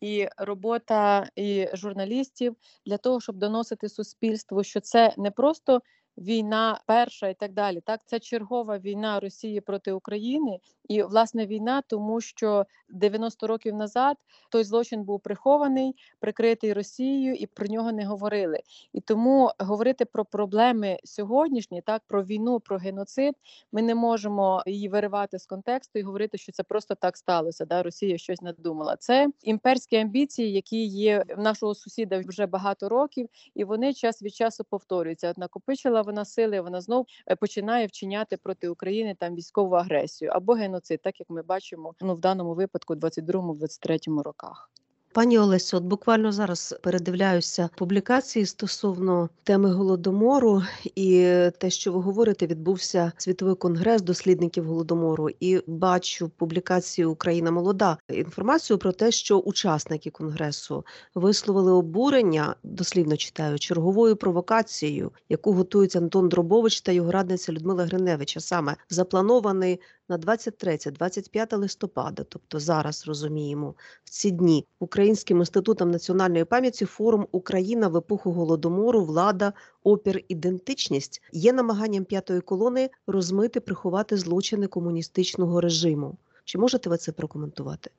і 0.00 0.28
робота 0.36 1.28
і 1.36 1.66
журналістів 1.74 2.56
для 2.86 2.96
того, 2.96 3.20
щоб 3.20 3.36
доносити 3.36 3.88
суспільству, 3.88 4.64
що 4.64 4.80
це 4.80 5.14
не 5.16 5.30
просто 5.30 5.80
війна 6.18 6.80
перша 6.86 7.28
і 7.28 7.34
так 7.34 7.52
далі. 7.52 7.80
Так, 7.80 8.00
це 8.06 8.18
чергова 8.18 8.78
війна 8.78 9.20
Росії 9.20 9.60
проти 9.60 9.92
України, 9.92 10.58
і 10.88 11.02
власне 11.02 11.46
війна, 11.46 11.82
тому 11.86 12.20
що 12.20 12.66
90 12.88 13.46
років 13.46 13.74
назад 13.74 14.16
той 14.50 14.64
злочин 14.64 15.04
був 15.04 15.20
прихований, 15.20 15.94
прикритий 16.20 16.72
Росією, 16.72 17.34
і 17.34 17.46
про 17.46 17.66
нього 17.66 17.92
не 17.92 18.06
говорили. 18.06 18.60
І 18.92 19.00
тому 19.00 19.50
говорити 19.58 20.04
про 20.04 20.24
проблеми 20.24 20.98
сьогоднішні, 21.04 21.82
так 21.82 22.02
про 22.06 22.24
війну, 22.24 22.60
про 22.60 22.78
геноцид, 22.78 23.34
ми 23.72 23.82
не 23.82 23.94
можемо 23.94 24.62
її 24.66 24.88
виривати 24.88 25.38
з 25.38 25.46
контексту 25.46 25.98
і 25.98 26.02
говорити, 26.02 26.38
що 26.38 26.52
це 26.52 26.62
просто 26.62 26.94
так 26.94 27.16
сталося. 27.16 27.64
Да, 27.64 27.82
Росія 27.82 28.18
щось 28.18 28.42
надумала. 28.42 28.96
Це 28.96 29.28
імперські 29.42 29.96
амбіції, 29.96 30.52
які 30.52 30.84
є 30.84 31.24
в 31.36 31.40
нашого 31.40 31.74
сусіда 31.74 32.22
вже 32.26 32.46
багато 32.46 32.88
років, 32.88 33.28
і 33.54 33.64
вони 33.64 33.94
час 33.94 34.22
від 34.22 34.34
часу 34.34 34.64
повторюються. 34.64 35.30
От 35.30 35.38
накопичила 35.38 36.02
вона 36.06 36.24
сили, 36.24 36.60
вона 36.60 36.80
знов 36.80 37.06
е, 37.30 37.36
починає 37.36 37.86
вчиняти 37.86 38.36
проти 38.36 38.68
України 38.68 39.16
там 39.18 39.34
військову 39.34 39.74
агресію 39.74 40.30
або 40.34 40.52
геноцид, 40.52 41.02
так 41.02 41.20
як 41.20 41.30
ми 41.30 41.42
бачимо 41.42 41.94
ну 42.00 42.14
в 42.14 42.20
даному 42.20 42.54
випадку, 42.54 42.94
22-23 42.94 44.22
роках. 44.22 44.70
Пані 45.16 45.38
Олесю, 45.38 45.76
от 45.76 45.84
буквально 45.84 46.32
зараз 46.32 46.74
передивляюся 46.82 47.68
публікації 47.76 48.46
стосовно 48.46 49.28
теми 49.44 49.72
голодомору, 49.72 50.62
і 50.84 51.16
те, 51.58 51.70
що 51.70 51.92
ви 51.92 52.00
говорите, 52.00 52.46
відбувся 52.46 53.12
світовий 53.16 53.54
конгрес 53.54 54.02
дослідників 54.02 54.64
голодомору. 54.64 55.28
І 55.40 55.60
бачу 55.66 56.28
публікацію 56.28 57.10
Україна 57.10 57.50
молода 57.50 57.98
інформацію 58.08 58.78
про 58.78 58.92
те, 58.92 59.10
що 59.10 59.38
учасники 59.38 60.10
конгресу 60.10 60.84
висловили 61.14 61.72
обурення, 61.72 62.54
дослівно 62.62 63.16
читаю, 63.16 63.58
черговою 63.58 64.16
провокацією, 64.16 65.12
яку 65.28 65.52
готують 65.52 65.96
Антон 65.96 66.28
Дробович 66.28 66.80
та 66.80 66.92
його 66.92 67.10
радниця 67.10 67.52
Людмила 67.52 67.84
Гриневич, 67.84 68.36
а 68.36 68.40
саме 68.40 68.76
запланований 68.88 69.80
на 70.08 70.18
23-25 70.18 71.56
листопада, 71.56 72.24
тобто 72.28 72.60
зараз 72.60 73.06
розуміємо, 73.06 73.74
в 74.04 74.10
ці 74.10 74.30
дні. 74.30 74.66
Українським 74.80 75.38
інститутом 75.38 75.90
національної 75.90 76.44
пам'яті 76.44 76.84
форум 76.84 77.26
Україна 77.32 77.88
в 77.88 77.96
епоху 77.96 78.32
голодомору, 78.32 79.04
влада, 79.04 79.52
опір, 79.82 80.24
ідентичність 80.28 81.22
є 81.32 81.52
намаганням 81.52 82.04
п'ятої 82.04 82.40
колони 82.40 82.90
розмити, 83.06 83.60
приховати 83.60 84.16
злочини 84.16 84.66
комуністичного 84.66 85.60
режиму. 85.60 86.16
Чи 86.44 86.58
можете 86.58 86.90
ви 86.90 86.96
це 86.96 87.12
прокоментувати? 87.12 87.90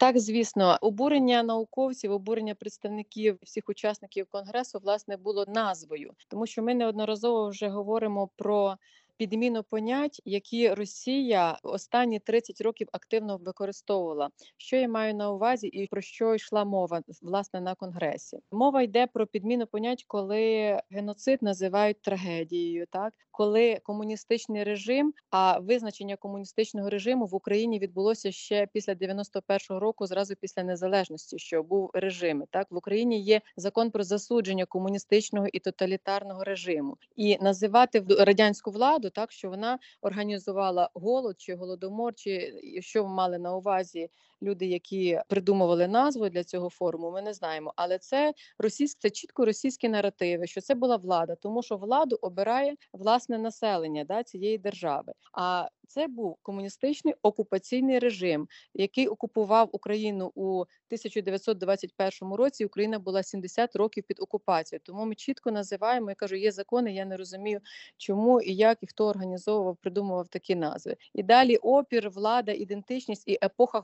Так, 0.00 0.18
звісно, 0.18 0.78
обурення 0.80 1.42
науковців, 1.42 2.12
обурення 2.12 2.54
представників 2.54 3.38
всіх 3.42 3.68
учасників 3.68 4.26
конгресу 4.30 4.78
власне 4.82 5.16
було 5.16 5.44
назвою, 5.48 6.12
тому 6.28 6.46
що 6.46 6.62
ми 6.62 6.74
неодноразово 6.74 7.48
вже 7.48 7.68
говоримо 7.68 8.28
про 8.36 8.76
підміну 9.20 9.62
понять, 9.62 10.22
які 10.24 10.74
Росія 10.74 11.58
останні 11.62 12.18
30 12.18 12.60
років 12.60 12.88
активно 12.92 13.36
використовувала. 13.36 14.30
Що 14.56 14.76
я 14.76 14.88
маю 14.88 15.14
на 15.14 15.30
увазі, 15.30 15.66
і 15.66 15.86
про 15.86 16.00
що 16.00 16.34
йшла 16.34 16.64
мова 16.64 17.02
власне 17.22 17.60
на 17.60 17.74
конгресі? 17.74 18.38
Мова 18.52 18.82
йде 18.82 19.06
про 19.06 19.26
підміну 19.26 19.66
понять, 19.66 20.04
коли 20.06 20.76
геноцид 20.90 21.42
називають 21.42 22.02
трагедією, 22.02 22.86
так 22.90 23.14
коли 23.40 23.80
комуністичний 23.82 24.64
режим, 24.64 25.14
а 25.30 25.58
визначення 25.58 26.16
комуністичного 26.16 26.90
режиму 26.90 27.26
в 27.26 27.34
Україні 27.34 27.78
відбулося 27.78 28.32
ще 28.32 28.66
після 28.72 28.92
91-го 28.92 29.80
року, 29.80 30.06
зразу 30.06 30.34
після 30.40 30.62
незалежності, 30.62 31.38
що 31.38 31.62
був 31.62 31.90
режим. 31.94 32.44
Так 32.50 32.66
в 32.70 32.76
Україні 32.76 33.20
є 33.20 33.40
закон 33.56 33.90
про 33.90 34.04
засудження 34.04 34.64
комуністичного 34.64 35.46
і 35.52 35.58
тоталітарного 35.58 36.44
режиму, 36.44 36.96
і 37.16 37.38
називати 37.40 38.04
радянську 38.18 38.70
так 39.10 39.32
що 39.32 39.48
вона 39.50 39.78
організувала 40.00 40.90
голод 40.94 41.40
чи 41.40 41.54
голодомор, 41.54 42.14
чи 42.14 42.60
що 42.80 43.06
мали 43.06 43.38
на 43.38 43.56
увазі 43.56 44.10
люди, 44.42 44.66
які 44.66 45.20
придумували 45.28 45.88
назву 45.88 46.28
для 46.28 46.44
цього 46.44 46.70
форуму. 46.70 47.10
Ми 47.10 47.22
не 47.22 47.34
знаємо, 47.34 47.72
але 47.76 47.98
це 47.98 48.32
російське 48.58 49.00
це 49.00 49.10
чітко 49.10 49.44
російські 49.44 49.88
наративи, 49.88 50.46
що 50.46 50.60
це 50.60 50.74
була 50.74 50.96
влада, 50.96 51.34
тому 51.34 51.62
що 51.62 51.76
владу 51.76 52.18
обирає 52.22 52.74
власне 52.92 53.38
населення 53.38 54.04
да, 54.04 54.22
цієї 54.22 54.58
держави. 54.58 55.12
А 55.32 55.68
це 55.90 56.08
був 56.08 56.36
комуністичний 56.42 57.14
окупаційний 57.22 57.98
режим, 57.98 58.48
який 58.74 59.08
окупував 59.08 59.68
Україну 59.72 60.32
у 60.34 60.60
1921 60.60 62.34
році. 62.34 62.64
Україна 62.64 62.98
була 62.98 63.22
70 63.22 63.76
років 63.76 64.04
під 64.06 64.20
окупацією. 64.20 64.80
Тому 64.84 65.04
ми 65.04 65.14
чітко 65.14 65.50
називаємо 65.50 66.10
я 66.10 66.14
кажу, 66.14 66.36
є 66.36 66.52
закони. 66.52 66.92
Я 66.92 67.04
не 67.04 67.16
розумію, 67.16 67.60
чому 67.96 68.40
і 68.40 68.54
як 68.54 68.78
і 68.80 68.86
хто 68.86 69.06
організовував, 69.06 69.76
придумував 69.76 70.28
такі 70.28 70.54
назви. 70.54 70.96
І 71.14 71.22
далі 71.22 71.56
опір, 71.56 72.10
влада, 72.10 72.52
ідентичність 72.52 73.28
і 73.28 73.38
епоха 73.42 73.80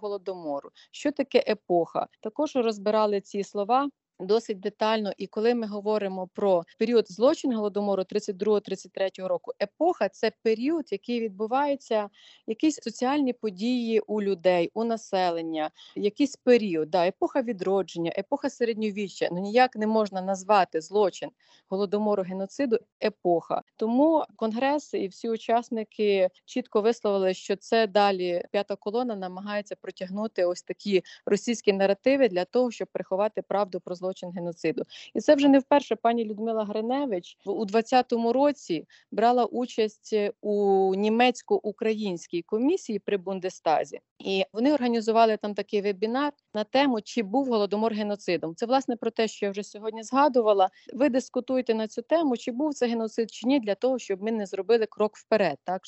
голодомору. 0.46 0.70
Що 0.90 1.12
таке 1.12 1.44
епоха? 1.48 2.06
Також 2.20 2.56
розбирали 2.56 3.20
ці 3.20 3.44
слова. 3.44 3.88
Досить 4.20 4.60
детально, 4.60 5.12
і 5.16 5.26
коли 5.26 5.54
ми 5.54 5.66
говоримо 5.66 6.28
про 6.34 6.64
період 6.78 7.12
злочин 7.12 7.52
голодомору 7.52 8.02
32-33 8.02 9.26
року, 9.26 9.52
епоха 9.62 10.08
це 10.08 10.32
період, 10.42 10.92
який 10.92 11.20
відбувається, 11.20 12.08
якісь 12.46 12.76
соціальні 12.82 13.32
події 13.32 14.00
у 14.00 14.22
людей, 14.22 14.70
у 14.74 14.84
населення, 14.84 15.70
якийсь 15.96 16.36
період, 16.36 16.90
да, 16.90 17.06
епоха 17.06 17.42
відродження, 17.42 18.12
епоха 18.18 18.50
середньовіччя. 18.50 19.28
Ну 19.32 19.38
ніяк 19.38 19.76
не 19.76 19.86
можна 19.86 20.22
назвати 20.22 20.80
злочин 20.80 21.30
голодомору 21.68 22.22
геноциду 22.22 22.78
епоха. 23.04 23.62
Тому 23.76 24.24
конгрес 24.36 24.94
і 24.94 25.08
всі 25.08 25.28
учасники 25.28 26.28
чітко 26.44 26.80
висловили, 26.80 27.34
що 27.34 27.56
це 27.56 27.86
далі 27.86 28.44
п'ята 28.52 28.76
колона 28.76 29.16
намагається 29.16 29.76
протягнути 29.80 30.44
ось 30.44 30.62
такі 30.62 31.02
російські 31.26 31.72
наративи 31.72 32.28
для 32.28 32.44
того, 32.44 32.70
щоб 32.70 32.88
приховати 32.92 33.42
правду 33.42 33.80
про 33.80 33.94
злочин 33.94 34.05
злочин 34.06 34.30
геноциду. 34.30 34.82
І 35.14 35.20
це 35.20 35.34
вже 35.34 35.48
не 35.48 35.58
вперше 35.58 35.96
пані 35.96 36.24
Людмила 36.24 36.64
Гриневич 36.64 37.36
у 37.46 37.66
20-му 37.66 38.32
році 38.32 38.84
брала 39.10 39.44
участь 39.44 40.16
у 40.40 40.94
німецько-українській 40.94 42.42
комісії 42.42 42.98
при 42.98 43.16
Бундестазі, 43.16 44.00
і 44.18 44.44
вони 44.52 44.74
організували 44.74 45.36
там 45.36 45.54
такий 45.54 45.82
вебінар 45.82 46.32
на 46.54 46.64
тему, 46.64 47.00
чи 47.00 47.22
був 47.22 47.46
голодомор 47.46 47.92
геноцидом. 47.92 48.54
Це 48.54 48.66
власне 48.66 48.96
про 48.96 49.10
те, 49.10 49.28
що 49.28 49.46
я 49.46 49.52
вже 49.52 49.62
сьогодні 49.62 50.02
згадувала. 50.02 50.68
Ви 50.94 51.08
дискутуєте 51.08 51.74
на 51.74 51.88
цю 51.88 52.02
тему, 52.02 52.36
чи 52.36 52.52
був 52.52 52.74
це 52.74 52.86
геноцид 52.86 53.30
чи 53.30 53.48
ні, 53.48 53.60
для 53.60 53.74
того, 53.74 53.98
щоб 53.98 54.22
ми 54.22 54.32
не 54.32 54.46
зробили 54.46 54.86
крок 54.86 55.16
вперед. 55.16 55.58
Так 55.64 55.82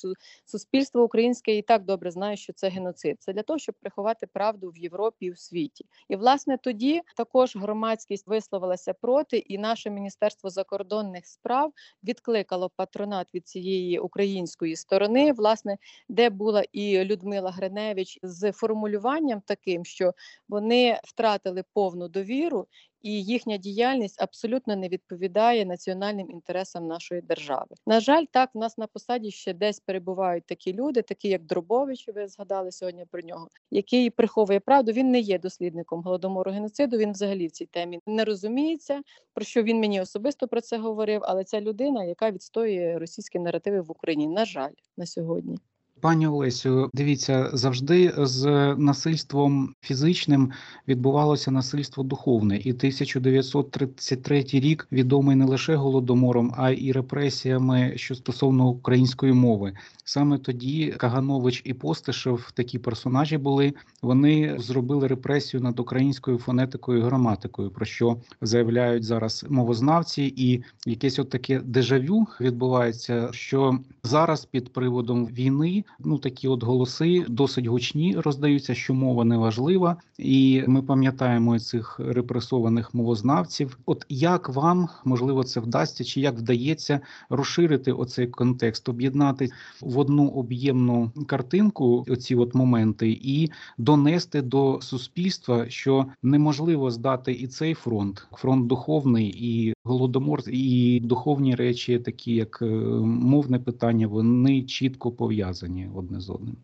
суспільство 0.45 1.03
українське 1.03 1.57
і 1.57 1.63
так 1.63 1.85
добре 1.85 2.11
знає, 2.11 2.37
що 2.37 2.53
це 2.53 2.69
геноцид. 2.69 3.17
Це 3.21 3.33
для 3.33 3.43
того, 3.43 3.59
щоб 3.59 3.75
приховати 3.81 4.27
правду 4.27 4.71
в 4.71 4.79
Європі 4.79 5.27
і 5.27 5.31
в 5.31 5.39
світі. 5.39 5.85
І 6.09 6.17
власне 6.17 6.59
тоді 6.59 7.03
також 7.17 7.57
громадські 7.57 8.08
громадськість 8.09 8.27
висловилася 8.27 8.95
проти, 8.95 9.39
і 9.39 9.59
наше 9.59 9.91
міністерство 9.91 10.51
закордонних 10.51 11.27
справ 11.27 11.73
відкликало 12.05 12.71
патронат 12.77 13.35
від 13.35 13.49
цієї 13.49 13.99
української 13.99 14.77
сторони, 14.77 15.33
власне, 15.33 15.79
де 16.09 16.31
була 16.31 16.65
і 16.73 17.05
Людмила 17.05 17.51
Гриневич 17.51 18.19
з 18.23 18.53
формулюванням 18.53 19.41
таким, 19.47 19.85
що 19.85 20.13
вони 20.49 21.01
втратили 21.05 21.65
повну 21.75 22.09
довіру 22.09 22.67
і 23.03 23.23
їхня 23.25 23.57
діяльність 23.57 24.23
абсолютно 24.23 24.77
не 24.77 24.89
відповідає 24.89 25.65
національним 25.65 26.31
інтересам 26.31 26.87
нашої 26.87 27.21
держави. 27.21 27.77
На 27.87 28.01
жаль, 28.01 28.25
так 28.31 28.51
в 28.55 28.59
нас 28.59 28.79
на 28.79 28.87
посаді 28.87 29.31
ще 29.31 29.55
десь 29.55 29.81
перебувають 29.81 30.47
такі 30.47 30.73
люди, 30.73 31.03
такі 31.03 31.29
як 31.29 31.43
Дробович. 31.43 32.09
Ви 32.09 32.29
згадали 32.29 32.73
сьогодні 32.73 33.05
про 33.11 33.21
нього, 33.23 33.49
який 33.71 34.11
приховує 34.11 34.61
правду. 34.61 34.93
Він 34.93 35.11
не 35.11 35.21
є 35.21 35.39
дослідником 35.39 36.03
голодомору 36.03 36.51
геноциду. 36.51 36.97
Він 36.97 37.13
взагалі 37.13 37.47
в 37.47 37.51
цій 37.51 37.67
темі 37.67 38.01
не 38.07 38.25
розуміється. 38.25 39.03
Про 39.35 39.45
що 39.45 39.63
він 39.63 39.81
мені 39.81 40.01
особисто 40.01 40.49
про 40.49 40.61
це 40.61 40.79
говорив, 40.79 41.21
але 41.25 41.45
це 41.45 41.61
людина, 41.61 42.05
яка 42.05 42.31
відстоює 42.31 42.99
російські 42.99 43.39
наративи 43.39 43.81
в 43.81 43.91
Україні. 43.91 44.29
На 44.29 44.45
жаль, 44.45 44.73
на 44.97 45.07
сьогодні. 45.07 45.59
Пані 46.01 46.27
Олесю, 46.27 46.91
дивіться, 46.95 47.51
завжди 47.53 48.13
з 48.19 48.47
насильством 48.79 49.75
фізичним 49.81 50.53
відбувалося 50.89 51.51
насильство 51.51 52.05
духовне, 52.05 52.57
і 52.57 52.73
1933 52.73 54.45
рік 54.53 54.89
відомий 54.93 55.37
не 55.37 55.45
лише 55.45 55.75
голодомором, 55.75 56.55
а 56.57 56.71
й 56.71 56.93
репресіями, 56.93 57.93
що 57.97 58.15
стосовно 58.15 58.69
української 58.69 59.33
мови. 59.33 59.73
Саме 60.05 60.39
тоді 60.39 60.95
Каганович 60.97 61.63
і 61.65 61.75
Постишев, 61.75 62.51
такі 62.55 62.79
персонажі 62.79 63.39
були. 63.39 63.75
Вони 64.03 64.57
зробили 64.59 65.07
репресію 65.07 65.61
над 65.61 65.81
українською 65.81 66.39
фонетикою 66.39 66.99
і 66.99 67.03
граматикою, 67.03 67.71
про 67.71 67.87
що 67.87 68.17
заявляють 68.41 69.05
зараз 69.05 69.47
мовознавці, 69.49 70.35
і 70.37 70.63
якесь 70.87 71.19
от 71.19 71.31
таке 71.31 71.61
дежавю 71.61 72.27
відбувається, 72.41 73.29
що 73.33 73.79
зараз 74.03 74.45
під 74.45 74.73
приводом 74.73 75.27
війни 75.27 75.85
ну 75.99 76.19
такі 76.19 76.49
от 76.49 76.65
голоси 76.65 77.25
досить 77.29 77.67
гучні 77.67 78.17
роздаються, 78.17 78.75
що 78.75 78.95
мова 78.95 79.25
не 79.25 79.37
важлива, 79.37 79.97
і 80.19 80.65
ми 80.67 80.83
пам'ятаємо 80.83 81.59
цих 81.59 82.01
репресованих 82.01 82.95
мовознавців. 82.95 83.79
От 83.87 84.07
як 84.09 84.49
вам 84.49 84.89
можливо 85.05 85.45
це 85.45 85.61
вдасться, 85.61 86.05
чи 86.05 86.21
як 86.21 86.39
вдається 86.39 87.01
розширити 87.31 87.93
оцей 87.93 88.27
контекст, 88.27 88.89
об'єднати 88.89 89.49
в 89.81 89.99
одну 89.99 90.29
об'ємну 90.29 91.13
картинку 91.27 92.05
оці 92.09 92.35
от 92.35 92.55
моменти 92.55 93.11
і 93.23 93.51
донести 93.79 94.43
до 94.43 94.79
суспільства, 94.81 95.69
що 95.69 96.07
неможливо 96.23 96.91
здати 96.91 97.33
і 97.33 97.47
цей 97.47 97.75
фронт, 97.75 98.27
фронт 98.33 98.67
духовний 98.67 99.35
і 99.39 99.75
голодомор, 99.89 100.43
і 100.47 101.01
духовні 101.01 101.55
речі, 101.55 101.99
такі 101.99 102.35
як 102.35 102.59
е, 102.63 102.65
мовне 103.05 103.59
питання, 103.59 104.07
вони 104.07 104.63
чітко 104.63 105.13
пов'язані 105.13 105.89
одне 105.95 106.21
з 106.21 106.31
одним. 106.31 106.57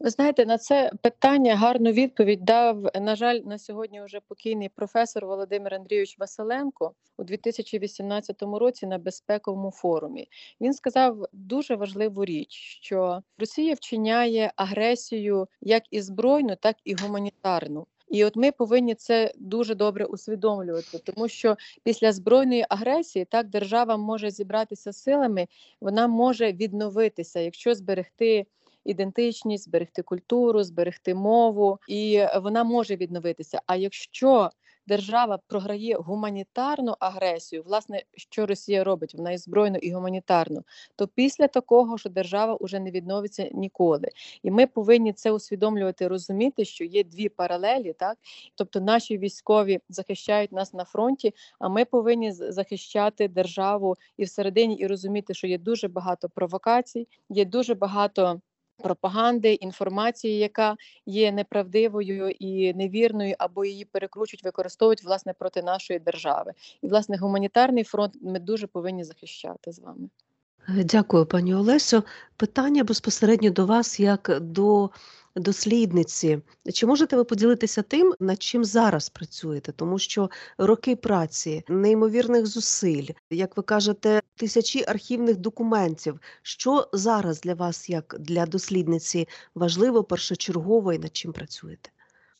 Ви 0.00 0.10
знаєте, 0.10 0.46
на 0.46 0.58
це 0.58 0.92
питання 1.02 1.56
гарну 1.56 1.92
відповідь 1.92 2.44
дав, 2.44 2.90
на 3.00 3.16
жаль, 3.16 3.40
на 3.44 3.58
сьогодні 3.58 4.02
вже 4.02 4.20
покійний 4.28 4.68
професор 4.68 5.26
Володимир 5.26 5.74
Андрійович 5.74 6.18
Василенко 6.18 6.92
у 7.16 7.24
2018 7.24 8.42
році 8.42 8.86
на 8.86 8.98
безпековому 8.98 9.70
форумі. 9.70 10.28
Він 10.60 10.72
сказав 10.72 11.26
дуже 11.32 11.76
важливу 11.76 12.24
річ, 12.24 12.78
що 12.82 13.22
Росія 13.38 13.74
вчиняє 13.74 14.52
агресію 14.56 15.48
як 15.60 15.82
і 15.90 16.00
збройну, 16.00 16.56
так 16.60 16.76
і 16.84 16.94
гуманітарну. 16.94 17.86
І 18.10 18.24
от 18.24 18.36
ми 18.36 18.52
повинні 18.52 18.94
це 18.94 19.32
дуже 19.36 19.74
добре 19.74 20.04
усвідомлювати, 20.04 20.98
тому 20.98 21.28
що 21.28 21.56
після 21.82 22.12
збройної 22.12 22.66
агресії 22.68 23.24
так 23.24 23.48
держава 23.48 23.96
може 23.96 24.30
зібратися 24.30 24.92
силами, 24.92 25.46
вона 25.80 26.08
може 26.08 26.52
відновитися, 26.52 27.40
якщо 27.40 27.74
зберегти. 27.74 28.46
Ідентичність, 28.84 29.64
зберегти 29.64 30.02
культуру, 30.02 30.62
зберегти 30.62 31.14
мову, 31.14 31.78
і 31.88 32.22
вона 32.42 32.64
може 32.64 32.96
відновитися. 32.96 33.60
А 33.66 33.76
якщо 33.76 34.50
держава 34.88 35.38
програє 35.46 35.96
гуманітарну 35.96 36.94
агресію, 37.00 37.62
власне, 37.62 38.02
що 38.14 38.46
Росія 38.46 38.84
робить, 38.84 39.14
вона 39.14 39.30
і 39.30 39.38
збройну 39.38 39.78
і 39.78 39.92
гуманітарну, 39.92 40.62
то 40.96 41.08
після 41.08 41.48
такого, 41.48 41.98
що 41.98 42.08
держава 42.08 42.58
вже 42.60 42.80
не 42.80 42.90
відновиться 42.90 43.48
ніколи. 43.52 44.08
І 44.42 44.50
ми 44.50 44.66
повинні 44.66 45.12
це 45.12 45.32
усвідомлювати, 45.32 46.08
розуміти, 46.08 46.64
що 46.64 46.84
є 46.84 47.04
дві 47.04 47.28
паралелі, 47.28 47.92
так? 47.92 48.18
Тобто 48.54 48.80
наші 48.80 49.18
військові 49.18 49.80
захищають 49.88 50.52
нас 50.52 50.74
на 50.74 50.84
фронті, 50.84 51.34
а 51.58 51.68
ми 51.68 51.84
повинні 51.84 52.32
захищати 52.32 53.28
державу 53.28 53.96
і 54.16 54.24
всередині, 54.24 54.74
і 54.74 54.86
розуміти, 54.86 55.34
що 55.34 55.46
є 55.46 55.58
дуже 55.58 55.88
багато 55.88 56.28
провокацій, 56.28 57.08
є 57.28 57.44
дуже 57.44 57.74
багато 57.74 58.40
пропаганди, 58.82 59.52
інформації, 59.52 60.38
яка 60.38 60.76
є 61.06 61.32
неправдивою 61.32 62.30
і 62.30 62.74
невірною, 62.74 63.34
або 63.38 63.64
її 63.64 63.84
перекручують, 63.84 64.44
використовують 64.44 65.04
власне 65.04 65.32
проти 65.32 65.62
нашої 65.62 65.98
держави. 65.98 66.52
І 66.82 66.88
власне 66.88 67.16
гуманітарний 67.16 67.84
фронт 67.84 68.14
ми 68.22 68.38
дуже 68.38 68.66
повинні 68.66 69.04
захищати 69.04 69.72
з 69.72 69.78
вами. 69.78 70.08
Дякую, 70.68 71.26
пані 71.26 71.54
Олесю. 71.54 72.02
Питання 72.36 72.84
безпосередньо 72.84 73.50
до 73.50 73.66
вас, 73.66 74.00
як 74.00 74.38
до 74.40 74.90
дослідниці. 75.38 76.40
Чи 76.72 76.86
можете 76.86 77.16
ви 77.16 77.24
поділитися 77.24 77.82
тим, 77.82 78.14
над 78.20 78.42
чим 78.42 78.64
зараз 78.64 79.08
працюєте? 79.08 79.72
Тому 79.72 79.98
що 79.98 80.30
роки 80.58 80.96
праці, 80.96 81.64
неймовірних 81.68 82.46
зусиль, 82.46 83.08
як 83.30 83.56
ви 83.56 83.62
кажете, 83.62 84.22
тисячі 84.36 84.84
архівних 84.88 85.36
документів. 85.36 86.20
Що 86.42 86.88
зараз 86.92 87.40
для 87.40 87.54
вас, 87.54 87.90
як 87.90 88.16
для 88.18 88.46
дослідниці, 88.46 89.28
важливо 89.54 90.04
першочергово 90.04 90.92
і 90.92 90.98
над 90.98 91.16
чим 91.16 91.32
працюєте? 91.32 91.90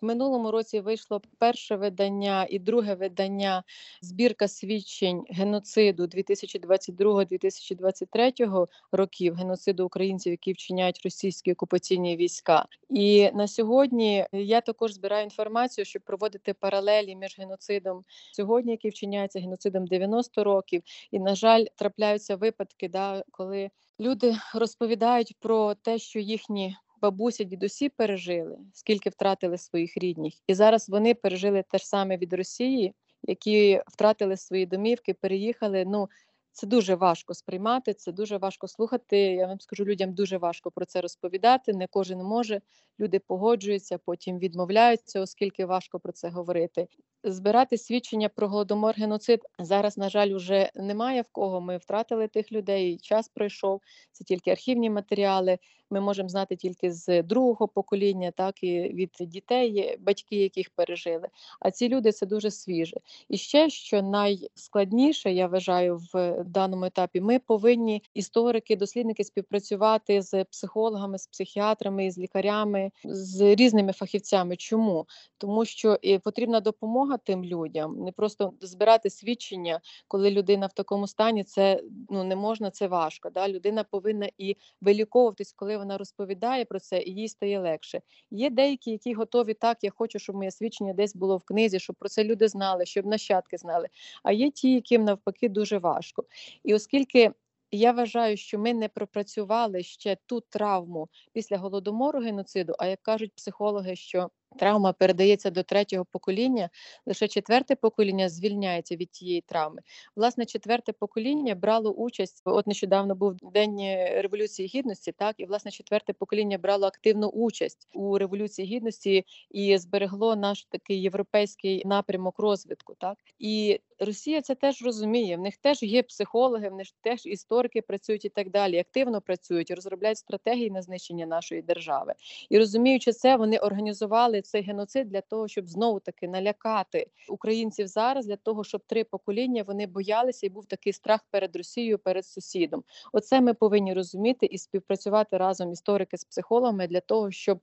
В 0.00 0.06
минулому 0.06 0.50
році 0.50 0.80
вийшло 0.80 1.20
перше 1.38 1.76
видання 1.76 2.46
і 2.50 2.58
друге 2.58 2.94
видання 2.94 3.62
збірка 4.02 4.48
свідчень 4.48 5.24
геноциду 5.30 6.02
2022-2023 6.02 8.66
років 8.92 9.34
геноциду 9.34 9.86
українців, 9.86 10.30
які 10.30 10.52
вчиняють 10.52 11.00
російські 11.04 11.52
окупаційні 11.52 12.16
війська. 12.16 12.66
І 12.90 13.30
на 13.34 13.48
сьогодні 13.48 14.26
я 14.32 14.60
також 14.60 14.92
збираю 14.92 15.24
інформацію, 15.24 15.84
щоб 15.84 16.02
проводити 16.02 16.54
паралелі 16.54 17.16
між 17.16 17.38
геноцидом 17.38 18.04
сьогодні, 18.32 18.72
який 18.72 18.90
вчиняється 18.90 19.40
геноцидом 19.40 19.86
90 19.86 20.44
років. 20.44 20.82
І 21.10 21.18
на 21.18 21.34
жаль, 21.34 21.64
трапляються 21.76 22.36
випадки, 22.36 22.88
да, 22.88 23.24
коли 23.30 23.70
люди 24.00 24.36
розповідають 24.54 25.36
про 25.40 25.74
те, 25.74 25.98
що 25.98 26.18
їхні 26.18 26.76
бабуся, 27.02 27.44
дідусі 27.44 27.88
пережили, 27.88 28.58
скільки 28.72 29.10
втратили 29.10 29.58
своїх 29.58 29.96
рідних, 29.96 30.34
і 30.46 30.54
зараз 30.54 30.88
вони 30.88 31.14
пережили 31.14 31.64
те 31.70 31.78
ж 31.78 31.88
саме 31.88 32.16
від 32.16 32.32
Росії, 32.32 32.94
які 33.22 33.82
втратили 33.86 34.36
свої 34.36 34.66
домівки, 34.66 35.14
переїхали. 35.14 35.84
Ну 35.86 36.08
це 36.52 36.66
дуже 36.66 36.94
важко 36.94 37.34
сприймати, 37.34 37.94
це 37.94 38.12
дуже 38.12 38.36
важко 38.36 38.68
слухати. 38.68 39.18
Я 39.18 39.46
вам 39.46 39.60
скажу, 39.60 39.84
людям 39.84 40.14
дуже 40.14 40.38
важко 40.38 40.70
про 40.70 40.84
це 40.84 41.00
розповідати. 41.00 41.72
Не 41.72 41.86
кожен 41.86 42.18
може. 42.18 42.60
Люди 43.00 43.18
погоджуються, 43.18 43.98
потім 43.98 44.38
відмовляються, 44.38 45.20
оскільки 45.20 45.66
важко 45.66 46.00
про 46.00 46.12
це 46.12 46.28
говорити. 46.28 46.86
Збирати 47.24 47.78
свідчення 47.78 48.28
про 48.28 48.48
голодомор 48.48 48.94
геноцид 48.94 49.40
зараз, 49.58 49.98
на 49.98 50.08
жаль, 50.08 50.34
вже 50.34 50.70
немає 50.74 51.22
в 51.22 51.28
кого. 51.32 51.60
Ми 51.60 51.76
втратили 51.76 52.28
тих 52.28 52.52
людей. 52.52 52.98
Час 52.98 53.28
пройшов. 53.28 53.80
Це 54.12 54.24
тільки 54.24 54.50
архівні 54.50 54.90
матеріали 54.90 55.58
ми 55.90 56.00
можемо 56.00 56.28
знати 56.28 56.56
тільки 56.56 56.92
з 56.92 57.22
другого 57.22 57.68
покоління, 57.68 58.30
так 58.36 58.62
і 58.62 58.80
від 58.80 59.10
дітей, 59.20 59.96
батьки, 60.00 60.36
яких 60.36 60.70
пережили. 60.70 61.28
А 61.60 61.70
ці 61.70 61.88
люди 61.88 62.12
це 62.12 62.26
дуже 62.26 62.50
свіже. 62.50 62.96
І 63.28 63.36
ще 63.36 63.70
що 63.70 64.02
найскладніше, 64.02 65.32
я 65.32 65.46
вважаю, 65.46 66.00
в 66.12 66.44
даному 66.44 66.84
етапі, 66.84 67.20
ми 67.20 67.38
повинні 67.38 68.02
історики, 68.14 68.76
дослідники 68.76 69.24
співпрацювати 69.24 70.22
з 70.22 70.44
психологами, 70.44 71.18
з 71.18 71.26
психіатрами, 71.26 72.10
з 72.10 72.18
лікарями, 72.18 72.90
з 73.04 73.54
різними 73.54 73.92
фахівцями. 73.92 74.56
Чому? 74.56 75.06
Тому 75.38 75.64
що 75.64 75.98
потрібна 76.24 76.60
допомога 76.60 77.07
тим 77.16 77.44
людям, 77.44 77.96
не 78.04 78.12
просто 78.12 78.52
збирати 78.60 79.10
свідчення, 79.10 79.80
коли 80.08 80.30
людина 80.30 80.66
в 80.66 80.72
такому 80.72 81.06
стані, 81.06 81.44
це 81.44 81.82
ну 82.10 82.24
не 82.24 82.36
можна, 82.36 82.70
це 82.70 82.86
важко. 82.86 83.30
Да? 83.30 83.48
Людина 83.48 83.84
повинна 83.84 84.28
і 84.38 84.56
виліковуватись, 84.80 85.52
коли 85.52 85.76
вона 85.76 85.98
розповідає 85.98 86.64
про 86.64 86.80
це, 86.80 87.02
і 87.02 87.14
їй 87.14 87.28
стає 87.28 87.60
легше. 87.60 88.00
Є 88.30 88.50
деякі, 88.50 88.90
які 88.90 89.14
готові 89.14 89.54
так. 89.54 89.78
Я 89.82 89.90
хочу, 89.90 90.18
щоб 90.18 90.36
моє 90.36 90.50
свідчення 90.50 90.92
десь 90.92 91.16
було 91.16 91.36
в 91.36 91.42
книзі, 91.42 91.80
щоб 91.80 91.96
про 91.96 92.08
це 92.08 92.24
люди 92.24 92.48
знали, 92.48 92.86
щоб 92.86 93.06
нащадки 93.06 93.58
знали. 93.58 93.88
А 94.22 94.32
є 94.32 94.50
ті, 94.50 94.72
яким 94.72 95.04
навпаки 95.04 95.48
дуже 95.48 95.78
важко. 95.78 96.24
І 96.64 96.74
оскільки. 96.74 97.32
Я 97.70 97.92
вважаю, 97.92 98.36
що 98.36 98.58
ми 98.58 98.74
не 98.74 98.88
пропрацювали 98.88 99.82
ще 99.82 100.16
ту 100.26 100.40
травму 100.40 101.08
після 101.32 101.58
голодомору 101.58 102.20
геноциду. 102.20 102.74
А 102.78 102.86
як 102.86 103.02
кажуть 103.02 103.34
психологи, 103.34 103.96
що 103.96 104.30
Травма 104.56 104.92
передається 104.92 105.50
до 105.50 105.62
третього 105.62 106.04
покоління, 106.04 106.70
лише 107.06 107.28
четверте 107.28 107.76
покоління 107.76 108.28
звільняється 108.28 108.96
від 108.96 109.10
тієї 109.10 109.40
травми. 109.40 109.82
Власне, 110.16 110.46
четверте 110.46 110.92
покоління 110.92 111.54
брало 111.54 111.90
участь. 111.90 112.42
От 112.44 112.66
нещодавно 112.66 113.14
був 113.14 113.36
день 113.42 113.78
революції 114.22 114.68
гідності. 114.68 115.12
Так 115.12 115.34
і 115.38 115.46
власне 115.46 115.70
четверте 115.70 116.12
покоління 116.12 116.58
брало 116.58 116.86
активну 116.86 117.28
участь 117.28 117.88
у 117.94 118.18
революції 118.18 118.76
гідності 118.76 119.24
і 119.50 119.78
зберегло 119.78 120.36
наш 120.36 120.64
такий 120.64 121.02
європейський 121.02 121.82
напрямок 121.84 122.38
розвитку. 122.38 122.94
Так 122.98 123.18
і 123.38 123.80
Росія 123.98 124.42
це 124.42 124.54
теж 124.54 124.82
розуміє. 124.82 125.36
В 125.36 125.40
них 125.40 125.56
теж 125.56 125.82
є 125.82 126.02
психологи, 126.02 126.68
в 126.68 126.74
них 126.74 126.86
теж 127.00 127.26
історики 127.26 127.82
працюють 127.82 128.24
і 128.24 128.28
так 128.28 128.50
далі. 128.50 128.78
Активно 128.78 129.20
працюють, 129.20 129.70
розробляють 129.70 130.18
стратегії 130.18 130.70
на 130.70 130.82
знищення 130.82 131.26
нашої 131.26 131.62
держави. 131.62 132.14
І 132.50 132.58
розуміючи 132.58 133.12
це, 133.12 133.36
вони 133.36 133.58
організували 133.58 134.37
цей 134.42 134.62
геноцид 134.62 135.08
для 135.08 135.20
того, 135.20 135.48
щоб 135.48 135.68
знову 135.68 136.00
таки 136.00 136.28
налякати 136.28 137.06
українців 137.28 137.86
зараз, 137.86 138.26
для 138.26 138.36
того, 138.36 138.64
щоб 138.64 138.80
три 138.86 139.04
покоління 139.04 139.64
вони 139.66 139.86
боялися, 139.86 140.46
і 140.46 140.50
був 140.50 140.66
такий 140.66 140.92
страх 140.92 141.20
перед 141.30 141.56
Росією, 141.56 141.98
перед 141.98 142.26
сусідом. 142.26 142.84
Оце 143.12 143.40
ми 143.40 143.54
повинні 143.54 143.94
розуміти 143.94 144.46
і 144.46 144.58
співпрацювати 144.58 145.36
разом 145.36 145.72
історики 145.72 146.18
з 146.18 146.24
психологами 146.24 146.86
для 146.86 147.00
того, 147.00 147.30
щоб 147.30 147.60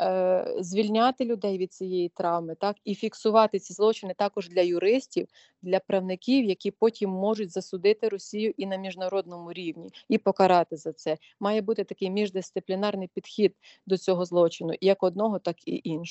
е, 0.00 0.56
звільняти 0.60 1.24
людей 1.24 1.58
від 1.58 1.72
цієї 1.72 2.08
травми, 2.08 2.54
так 2.54 2.76
і 2.84 2.94
фіксувати 2.94 3.58
ці 3.58 3.72
злочини 3.72 4.14
також 4.14 4.48
для 4.48 4.60
юристів, 4.60 5.28
для 5.62 5.80
правників, 5.80 6.44
які 6.44 6.70
потім 6.70 7.10
можуть 7.10 7.50
засудити 7.50 8.08
Росію 8.08 8.54
і 8.56 8.66
на 8.66 8.76
міжнародному 8.76 9.52
рівні 9.52 9.90
і 10.08 10.18
покарати 10.18 10.76
за 10.76 10.92
це. 10.92 11.18
Має 11.40 11.60
бути 11.60 11.84
такий 11.84 12.10
міждисциплінарний 12.10 13.08
підхід 13.14 13.54
до 13.86 13.98
цього 13.98 14.24
злочину, 14.24 14.74
як 14.80 15.02
одного, 15.02 15.38
так 15.38 15.68
і 15.68 15.80
іншого. 15.84 16.07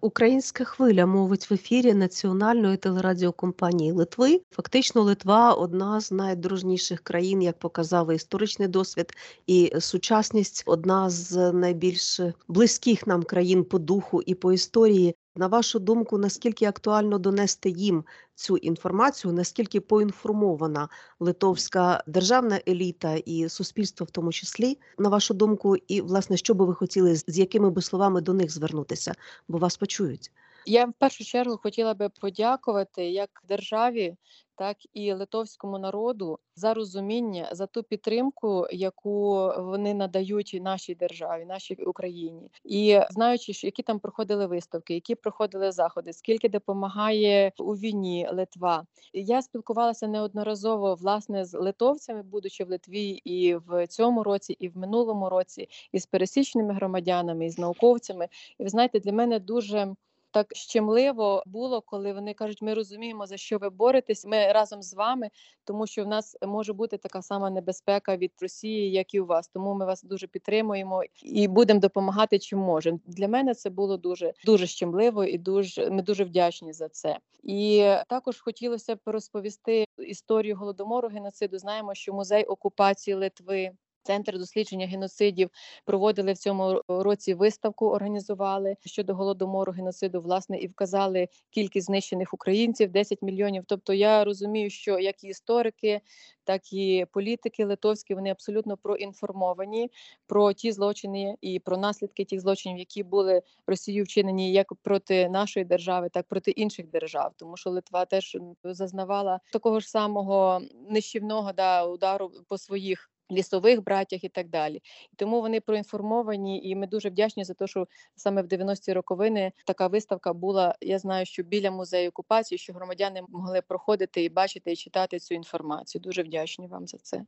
Українська 0.00 0.64
хвиля 0.64 1.06
мовить 1.06 1.50
в 1.50 1.54
ефірі 1.54 1.94
національної 1.94 2.76
телерадіокомпанії 2.76 3.92
Литви. 3.92 4.40
Фактично, 4.50 5.02
Литва 5.02 5.54
одна 5.54 6.00
з 6.00 6.12
найдружніших 6.12 7.00
країн, 7.00 7.42
як 7.42 7.58
показав 7.58 8.12
історичний 8.12 8.68
досвід, 8.68 9.12
і 9.46 9.72
сучасність 9.80 10.62
одна 10.66 11.10
з 11.10 11.52
найбільш 11.52 12.20
близьких 12.48 13.06
нам 13.06 13.22
країн 13.22 13.64
по 13.64 13.78
духу 13.78 14.22
і 14.22 14.34
по 14.34 14.52
історії. 14.52 15.14
На 15.36 15.46
вашу 15.46 15.78
думку, 15.78 16.18
наскільки 16.18 16.64
актуально 16.66 17.18
донести 17.18 17.70
їм 17.70 18.04
цю 18.34 18.56
інформацію, 18.56 19.32
наскільки 19.32 19.80
поінформована 19.80 20.88
литовська 21.20 22.04
державна 22.06 22.60
еліта 22.68 23.14
і 23.14 23.48
суспільство, 23.48 24.06
в 24.06 24.10
тому 24.10 24.32
числі, 24.32 24.78
на 24.98 25.08
вашу 25.08 25.34
думку, 25.34 25.76
і 25.76 26.00
власне, 26.00 26.36
що 26.36 26.54
би 26.54 26.64
ви 26.64 26.74
хотіли, 26.74 27.16
з 27.16 27.38
якими 27.38 27.70
би 27.70 27.82
словами 27.82 28.20
до 28.20 28.32
них 28.32 28.50
звернутися, 28.52 29.14
бо 29.48 29.58
вас 29.58 29.76
почують? 29.76 30.32
Я 30.66 30.86
в 30.86 30.92
першу 30.92 31.24
чергу 31.24 31.56
хотіла 31.56 31.94
би 31.94 32.08
подякувати 32.08 33.10
як 33.10 33.30
державі, 33.48 34.16
так 34.56 34.76
і 34.92 35.12
литовському 35.12 35.78
народу 35.78 36.38
за 36.56 36.74
розуміння, 36.74 37.48
за 37.52 37.66
ту 37.66 37.82
підтримку, 37.82 38.66
яку 38.72 39.52
вони 39.58 39.94
надають 39.94 40.58
нашій 40.62 40.94
державі, 40.94 41.44
нашій 41.44 41.74
Україні, 41.74 42.50
і 42.64 43.00
знаючи, 43.10 43.66
які 43.66 43.82
там 43.82 43.98
проходили 43.98 44.46
виставки, 44.46 44.94
які 44.94 45.14
проходили 45.14 45.72
заходи, 45.72 46.12
скільки 46.12 46.48
допомагає 46.48 47.52
у 47.58 47.74
війні 47.74 48.28
Литва. 48.32 48.86
Я 49.12 49.42
спілкувалася 49.42 50.08
неодноразово 50.08 50.94
власне 50.94 51.44
з 51.44 51.58
литовцями, 51.58 52.22
будучи 52.22 52.64
в 52.64 52.68
Литві, 52.68 53.08
і 53.08 53.54
в 53.54 53.86
цьому 53.86 54.22
році, 54.22 54.52
і 54.52 54.68
в 54.68 54.76
минулому 54.76 55.28
році, 55.28 55.68
і 55.92 55.98
з 55.98 56.06
пересічними 56.06 56.74
громадянами, 56.74 57.46
і 57.46 57.50
з 57.50 57.58
науковцями. 57.58 58.28
І 58.58 58.62
ви 58.62 58.68
знаєте, 58.68 59.00
для 59.00 59.12
мене 59.12 59.38
дуже 59.38 59.94
так 60.34 60.46
щемливо 60.52 61.42
було, 61.46 61.80
коли 61.80 62.12
вони 62.12 62.34
кажуть: 62.34 62.62
ми 62.62 62.74
розуміємо, 62.74 63.26
за 63.26 63.36
що 63.36 63.58
ви 63.58 63.70
боретесь. 63.70 64.26
Ми 64.26 64.52
разом 64.52 64.82
з 64.82 64.94
вами, 64.94 65.30
тому 65.64 65.86
що 65.86 66.04
в 66.04 66.06
нас 66.06 66.36
може 66.46 66.72
бути 66.72 66.98
така 66.98 67.22
сама 67.22 67.50
небезпека 67.50 68.16
від 68.16 68.32
Росії, 68.40 68.90
як 68.90 69.14
і 69.14 69.20
у 69.20 69.26
вас. 69.26 69.48
Тому 69.48 69.74
ми 69.74 69.86
вас 69.86 70.02
дуже 70.02 70.26
підтримуємо 70.26 71.02
і 71.22 71.48
будемо 71.48 71.80
допомагати, 71.80 72.38
чим 72.38 72.58
можемо. 72.58 73.00
Для 73.06 73.28
мене 73.28 73.54
це 73.54 73.70
було 73.70 73.96
дуже 73.96 74.32
дуже 74.44 74.66
щемливо 74.66 75.24
і 75.24 75.38
дуже 75.38 75.90
ми 75.90 76.02
дуже 76.02 76.24
вдячні 76.24 76.72
за 76.72 76.88
це. 76.88 77.18
І 77.42 77.92
також 78.08 78.40
хотілося 78.40 78.94
б 78.94 79.00
розповісти 79.06 79.84
історію 79.98 80.56
голодомору 80.56 81.08
геноциду. 81.08 81.58
Знаємо, 81.58 81.94
що 81.94 82.12
музей 82.12 82.44
окупації 82.44 83.14
Литви. 83.14 83.72
Центр 84.04 84.38
дослідження 84.38 84.86
геноцидів 84.86 85.50
проводили 85.84 86.32
в 86.32 86.38
цьому 86.38 86.82
році 86.88 87.34
виставку, 87.34 87.86
організували 87.86 88.76
щодо 88.84 89.14
голодомору 89.14 89.72
геноциду, 89.72 90.20
власне, 90.20 90.58
і 90.58 90.66
вказали 90.66 91.28
кількість 91.50 91.86
знищених 91.86 92.34
українців 92.34 92.90
10 92.90 93.22
мільйонів. 93.22 93.64
Тобто, 93.66 93.92
я 93.92 94.24
розумію, 94.24 94.70
що 94.70 94.98
як 94.98 95.24
і 95.24 95.26
історики, 95.26 96.00
так 96.44 96.72
і 96.72 97.06
політики 97.12 97.64
литовські 97.64 98.14
вони 98.14 98.30
абсолютно 98.30 98.76
проінформовані 98.76 99.90
про 100.26 100.52
ті 100.52 100.72
злочини 100.72 101.36
і 101.40 101.58
про 101.58 101.76
наслідки 101.76 102.24
тих 102.24 102.40
злочинів, 102.40 102.78
які 102.78 103.02
були 103.02 103.42
Росією 103.66 104.04
вчинені 104.04 104.52
як 104.52 104.74
проти 104.82 105.28
нашої 105.28 105.64
держави, 105.64 106.08
так 106.12 106.26
проти 106.28 106.50
інших 106.50 106.90
держав, 106.90 107.32
тому 107.36 107.56
що 107.56 107.70
Литва 107.70 108.04
теж 108.04 108.36
зазнавала 108.64 109.40
такого 109.52 109.80
ж 109.80 109.88
самого 109.88 110.60
нищівного 110.90 111.52
да 111.52 111.86
удару 111.86 112.30
по 112.48 112.58
своїх 112.58 113.10
лісових 113.32 113.84
братях 113.84 114.24
і 114.24 114.28
так 114.28 114.48
далі. 114.48 114.76
І 115.12 115.16
тому 115.16 115.40
вони 115.40 115.60
проінформовані, 115.60 116.68
і 116.68 116.76
ми 116.76 116.86
дуже 116.86 117.10
вдячні 117.10 117.44
за 117.44 117.54
те, 117.54 117.66
що 117.66 117.86
саме 118.16 118.42
в 118.42 118.46
90-ті 118.46 118.92
роковини 118.92 119.52
така 119.66 119.86
виставка 119.86 120.32
була. 120.32 120.74
Я 120.80 120.98
знаю, 120.98 121.26
що 121.26 121.42
біля 121.42 121.70
музею 121.70 122.08
окупації, 122.08 122.58
що 122.58 122.72
громадяни 122.72 123.22
могли 123.28 123.62
проходити 123.68 124.24
і 124.24 124.28
бачити 124.28 124.72
і 124.72 124.76
читати 124.76 125.18
цю 125.18 125.34
інформацію. 125.34 126.02
Дуже 126.02 126.22
вдячні 126.22 126.66
вам 126.66 126.86
за 126.86 126.98
це. 126.98 127.24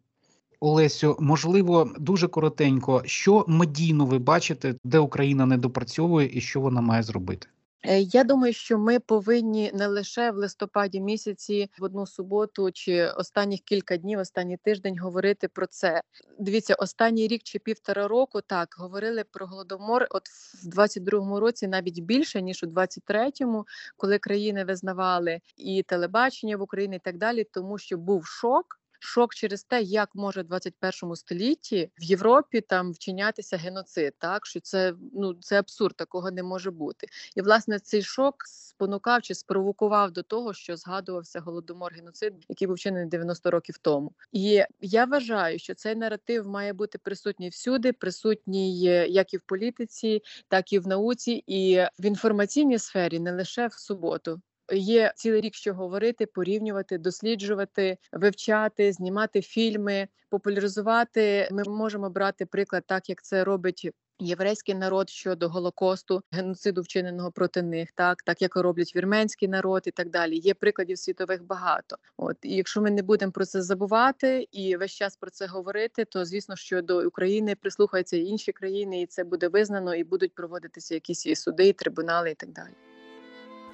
Олесю, 0.60 1.16
можливо, 1.20 1.90
дуже 1.98 2.28
коротенько, 2.28 3.02
що 3.04 3.44
медійно 3.48 4.06
ви 4.06 4.18
бачите, 4.18 4.74
де 4.84 4.98
Україна 4.98 5.46
не 5.46 5.56
допрацьовує 5.56 6.30
і 6.32 6.40
що 6.40 6.60
вона 6.60 6.80
має 6.80 7.02
зробити? 7.02 7.48
Е, 7.88 8.00
я 8.00 8.24
думаю, 8.24 8.52
що 8.52 8.78
ми 8.78 9.00
повинні 9.00 9.70
не 9.74 9.86
лише 9.86 10.30
в 10.30 10.36
листопаді 10.36 11.00
місяці 11.00 11.70
в 11.78 11.84
одну 11.84 12.06
суботу 12.06 12.70
чи 12.72 13.06
останніх 13.06 13.60
кілька 13.60 13.96
днів, 13.96 14.18
останній 14.18 14.56
тиждень 14.56 14.98
говорити 14.98 15.48
про 15.48 15.66
це. 15.66 16.02
Дивіться, 16.38 16.74
останній 16.74 17.26
рік 17.26 17.42
чи 17.42 17.58
півтора 17.58 18.08
року 18.08 18.40
так 18.46 18.74
говорили 18.78 19.24
про 19.30 19.46
голодомор. 19.46 20.06
От 20.10 20.28
в 20.64 20.68
22-му 20.68 21.40
році 21.40 21.66
навіть 21.66 22.00
більше 22.00 22.42
ніж 22.42 22.62
у 22.62 22.66
23-му, 22.66 23.66
коли 23.96 24.18
країни 24.18 24.64
визнавали 24.64 25.40
і 25.56 25.82
телебачення 25.82 26.56
в 26.56 26.62
Україні, 26.62 26.96
і 26.96 27.00
так 27.04 27.18
далі, 27.18 27.44
тому 27.44 27.78
що 27.78 27.96
був 27.96 28.26
шок 28.26 28.80
шок 29.06 29.34
через 29.34 29.64
те, 29.64 29.82
як 29.82 30.14
може 30.14 30.42
в 30.42 30.44
21 30.44 31.16
столітті 31.16 31.90
в 31.98 32.02
Європі 32.02 32.60
там 32.60 32.92
вчинятися 32.92 33.56
геноцид, 33.56 34.14
так 34.18 34.46
що 34.46 34.60
це 34.60 34.94
ну 35.12 35.34
це 35.34 35.58
абсурд, 35.58 35.96
такого 35.96 36.30
не 36.30 36.42
може 36.42 36.70
бути. 36.70 37.06
І 37.36 37.42
власне 37.42 37.78
цей 37.78 38.02
шок 38.02 38.34
спонукав 38.46 39.22
чи 39.22 39.34
спровокував 39.34 40.10
до 40.10 40.22
того, 40.22 40.54
що 40.54 40.76
згадувався 40.76 41.40
голодомор 41.40 41.92
геноцид, 41.92 42.34
який 42.48 42.68
був 42.68 42.76
вчинений 42.76 43.08
90 43.08 43.50
років 43.50 43.78
тому. 43.78 44.12
І 44.32 44.62
я 44.80 45.04
вважаю, 45.04 45.58
що 45.58 45.74
цей 45.74 45.94
наратив 45.94 46.48
має 46.48 46.72
бути 46.72 46.98
присутній 46.98 47.48
всюди, 47.48 47.92
присутній 47.92 48.80
як 49.08 49.34
і 49.34 49.36
в 49.36 49.40
політиці, 49.40 50.22
так 50.48 50.72
і 50.72 50.78
в 50.78 50.86
науці, 50.86 51.44
і 51.46 51.80
в 51.98 52.04
інформаційній 52.04 52.78
сфері, 52.78 53.18
не 53.20 53.32
лише 53.32 53.66
в 53.66 53.72
суботу. 53.72 54.40
Є 54.72 55.12
цілий 55.16 55.40
рік, 55.40 55.54
що 55.54 55.74
говорити, 55.74 56.26
порівнювати, 56.26 56.98
досліджувати, 56.98 57.98
вивчати, 58.12 58.92
знімати 58.92 59.42
фільми, 59.42 60.08
популяризувати. 60.30 61.48
Ми 61.52 61.62
можемо 61.66 62.10
брати 62.10 62.46
приклад, 62.46 62.84
так 62.86 63.08
як 63.08 63.22
це 63.22 63.44
робить. 63.44 63.90
Єврейський 64.18 64.74
народ 64.74 65.10
щодо 65.10 65.48
голокосту, 65.48 66.22
геноциду 66.30 66.82
вчиненого 66.82 67.32
проти 67.32 67.62
них, 67.62 67.92
так 67.94 68.22
так 68.22 68.42
як 68.42 68.56
роблять 68.56 68.96
вірменський 68.96 69.48
народ 69.48 69.82
і 69.86 69.90
так 69.90 70.10
далі. 70.10 70.36
Є 70.36 70.54
прикладів 70.54 70.98
світових 70.98 71.44
багато. 71.44 71.96
От 72.16 72.36
і 72.42 72.56
якщо 72.56 72.80
ми 72.80 72.90
не 72.90 73.02
будемо 73.02 73.32
про 73.32 73.44
це 73.44 73.62
забувати 73.62 74.48
і 74.52 74.76
весь 74.76 74.92
час 74.92 75.16
про 75.16 75.30
це 75.30 75.46
говорити, 75.46 76.04
то 76.04 76.24
звісно, 76.24 76.56
що 76.56 76.82
до 76.82 77.06
України 77.06 77.54
прислухаються 77.54 78.16
інші 78.16 78.52
країни, 78.52 79.02
і 79.02 79.06
це 79.06 79.24
буде 79.24 79.48
визнано, 79.48 79.94
і 79.94 80.04
будуть 80.04 80.34
проводитися 80.34 80.94
якісь 80.94 81.26
і 81.26 81.36
суди, 81.36 81.68
і 81.68 81.72
трибунали, 81.72 82.30
і 82.30 82.34
так 82.34 82.52
далі. 82.52 82.85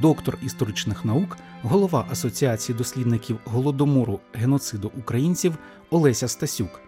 доктор 0.00 0.38
історичних 0.42 1.04
наук, 1.04 1.36
голова 1.62 2.06
Асоціації 2.10 2.78
дослідників 2.78 3.38
голодомору 3.44 4.20
геноциду 4.32 4.90
українців 4.98 5.54
Олеся 5.90 6.28
Стасюк. 6.28 6.80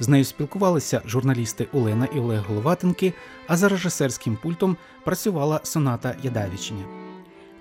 З 0.00 0.08
нею 0.08 0.24
спілкувалися 0.24 1.02
журналісти 1.06 1.68
Олена 1.72 2.08
і 2.14 2.18
Олег 2.18 2.44
Головатенки, 2.48 3.12
а 3.46 3.56
за 3.56 3.68
режисерським 3.68 4.38
пультом 4.42 4.76
працювала 5.04 5.60
Соната 5.62 6.16
Ядавічня. 6.22 7.01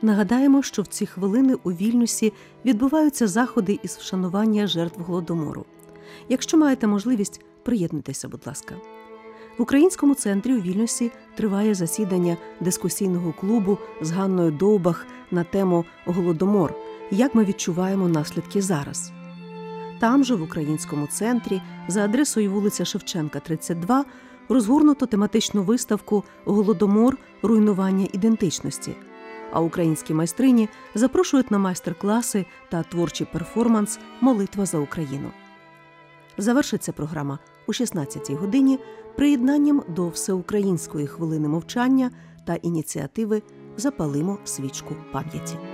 Нагадаємо, 0.01 0.63
що 0.63 0.81
в 0.81 0.87
ці 0.87 1.05
хвилини 1.05 1.55
у 1.63 1.71
Вільнюсі 1.71 2.33
відбуваються 2.65 3.27
заходи 3.27 3.79
із 3.83 3.97
вшанування 3.97 4.67
жертв 4.67 5.01
голодомору. 5.01 5.65
Якщо 6.29 6.57
маєте 6.57 6.87
можливість, 6.87 7.41
приєднуйтеся, 7.63 8.27
будь 8.27 8.47
ласка. 8.47 8.75
В 9.57 9.61
українському 9.61 10.15
центрі 10.15 10.55
у 10.55 10.61
Вільнюсі 10.61 11.11
триває 11.35 11.75
засідання 11.75 12.37
дискусійного 12.59 13.33
клубу 13.33 13.77
з 14.01 14.11
Ганною 14.11 14.51
Довбах 14.51 15.07
на 15.31 15.43
тему 15.43 15.85
Голодомор. 16.05 16.73
Як 17.11 17.35
ми 17.35 17.45
відчуваємо 17.45 18.07
наслідки 18.07 18.61
зараз. 18.61 19.11
Там 19.99 20.23
же, 20.23 20.35
в 20.35 20.43
українському 20.43 21.07
центрі, 21.07 21.61
за 21.87 22.05
адресою 22.05 22.51
вулиця 22.51 22.85
Шевченка, 22.85 23.39
32, 23.39 24.05
розгорнуто 24.49 25.05
тематичну 25.05 25.63
виставку 25.63 26.23
Голодомор 26.45 27.17
руйнування 27.41 28.07
ідентичності 28.13 28.95
а 29.51 29.61
українські 29.61 30.13
майстрині 30.13 30.69
запрошують 30.95 31.51
на 31.51 31.57
майстер-класи 31.57 32.45
та 32.69 32.83
творчий 32.83 33.27
перформанс 33.33 33.99
Молитва 34.21 34.65
за 34.65 34.77
Україну. 34.77 35.31
Завершиться 36.37 36.91
програма 36.91 37.39
у 37.67 37.71
16-й 37.71 38.35
годині 38.35 38.79
приєднанням 39.17 39.83
до 39.87 40.07
всеукраїнської 40.07 41.07
хвилини 41.07 41.47
мовчання 41.47 42.11
та 42.45 42.55
ініціативи 42.55 43.41
Запалимо 43.77 44.37
свічку 44.43 44.95
пам'яті. 45.11 45.70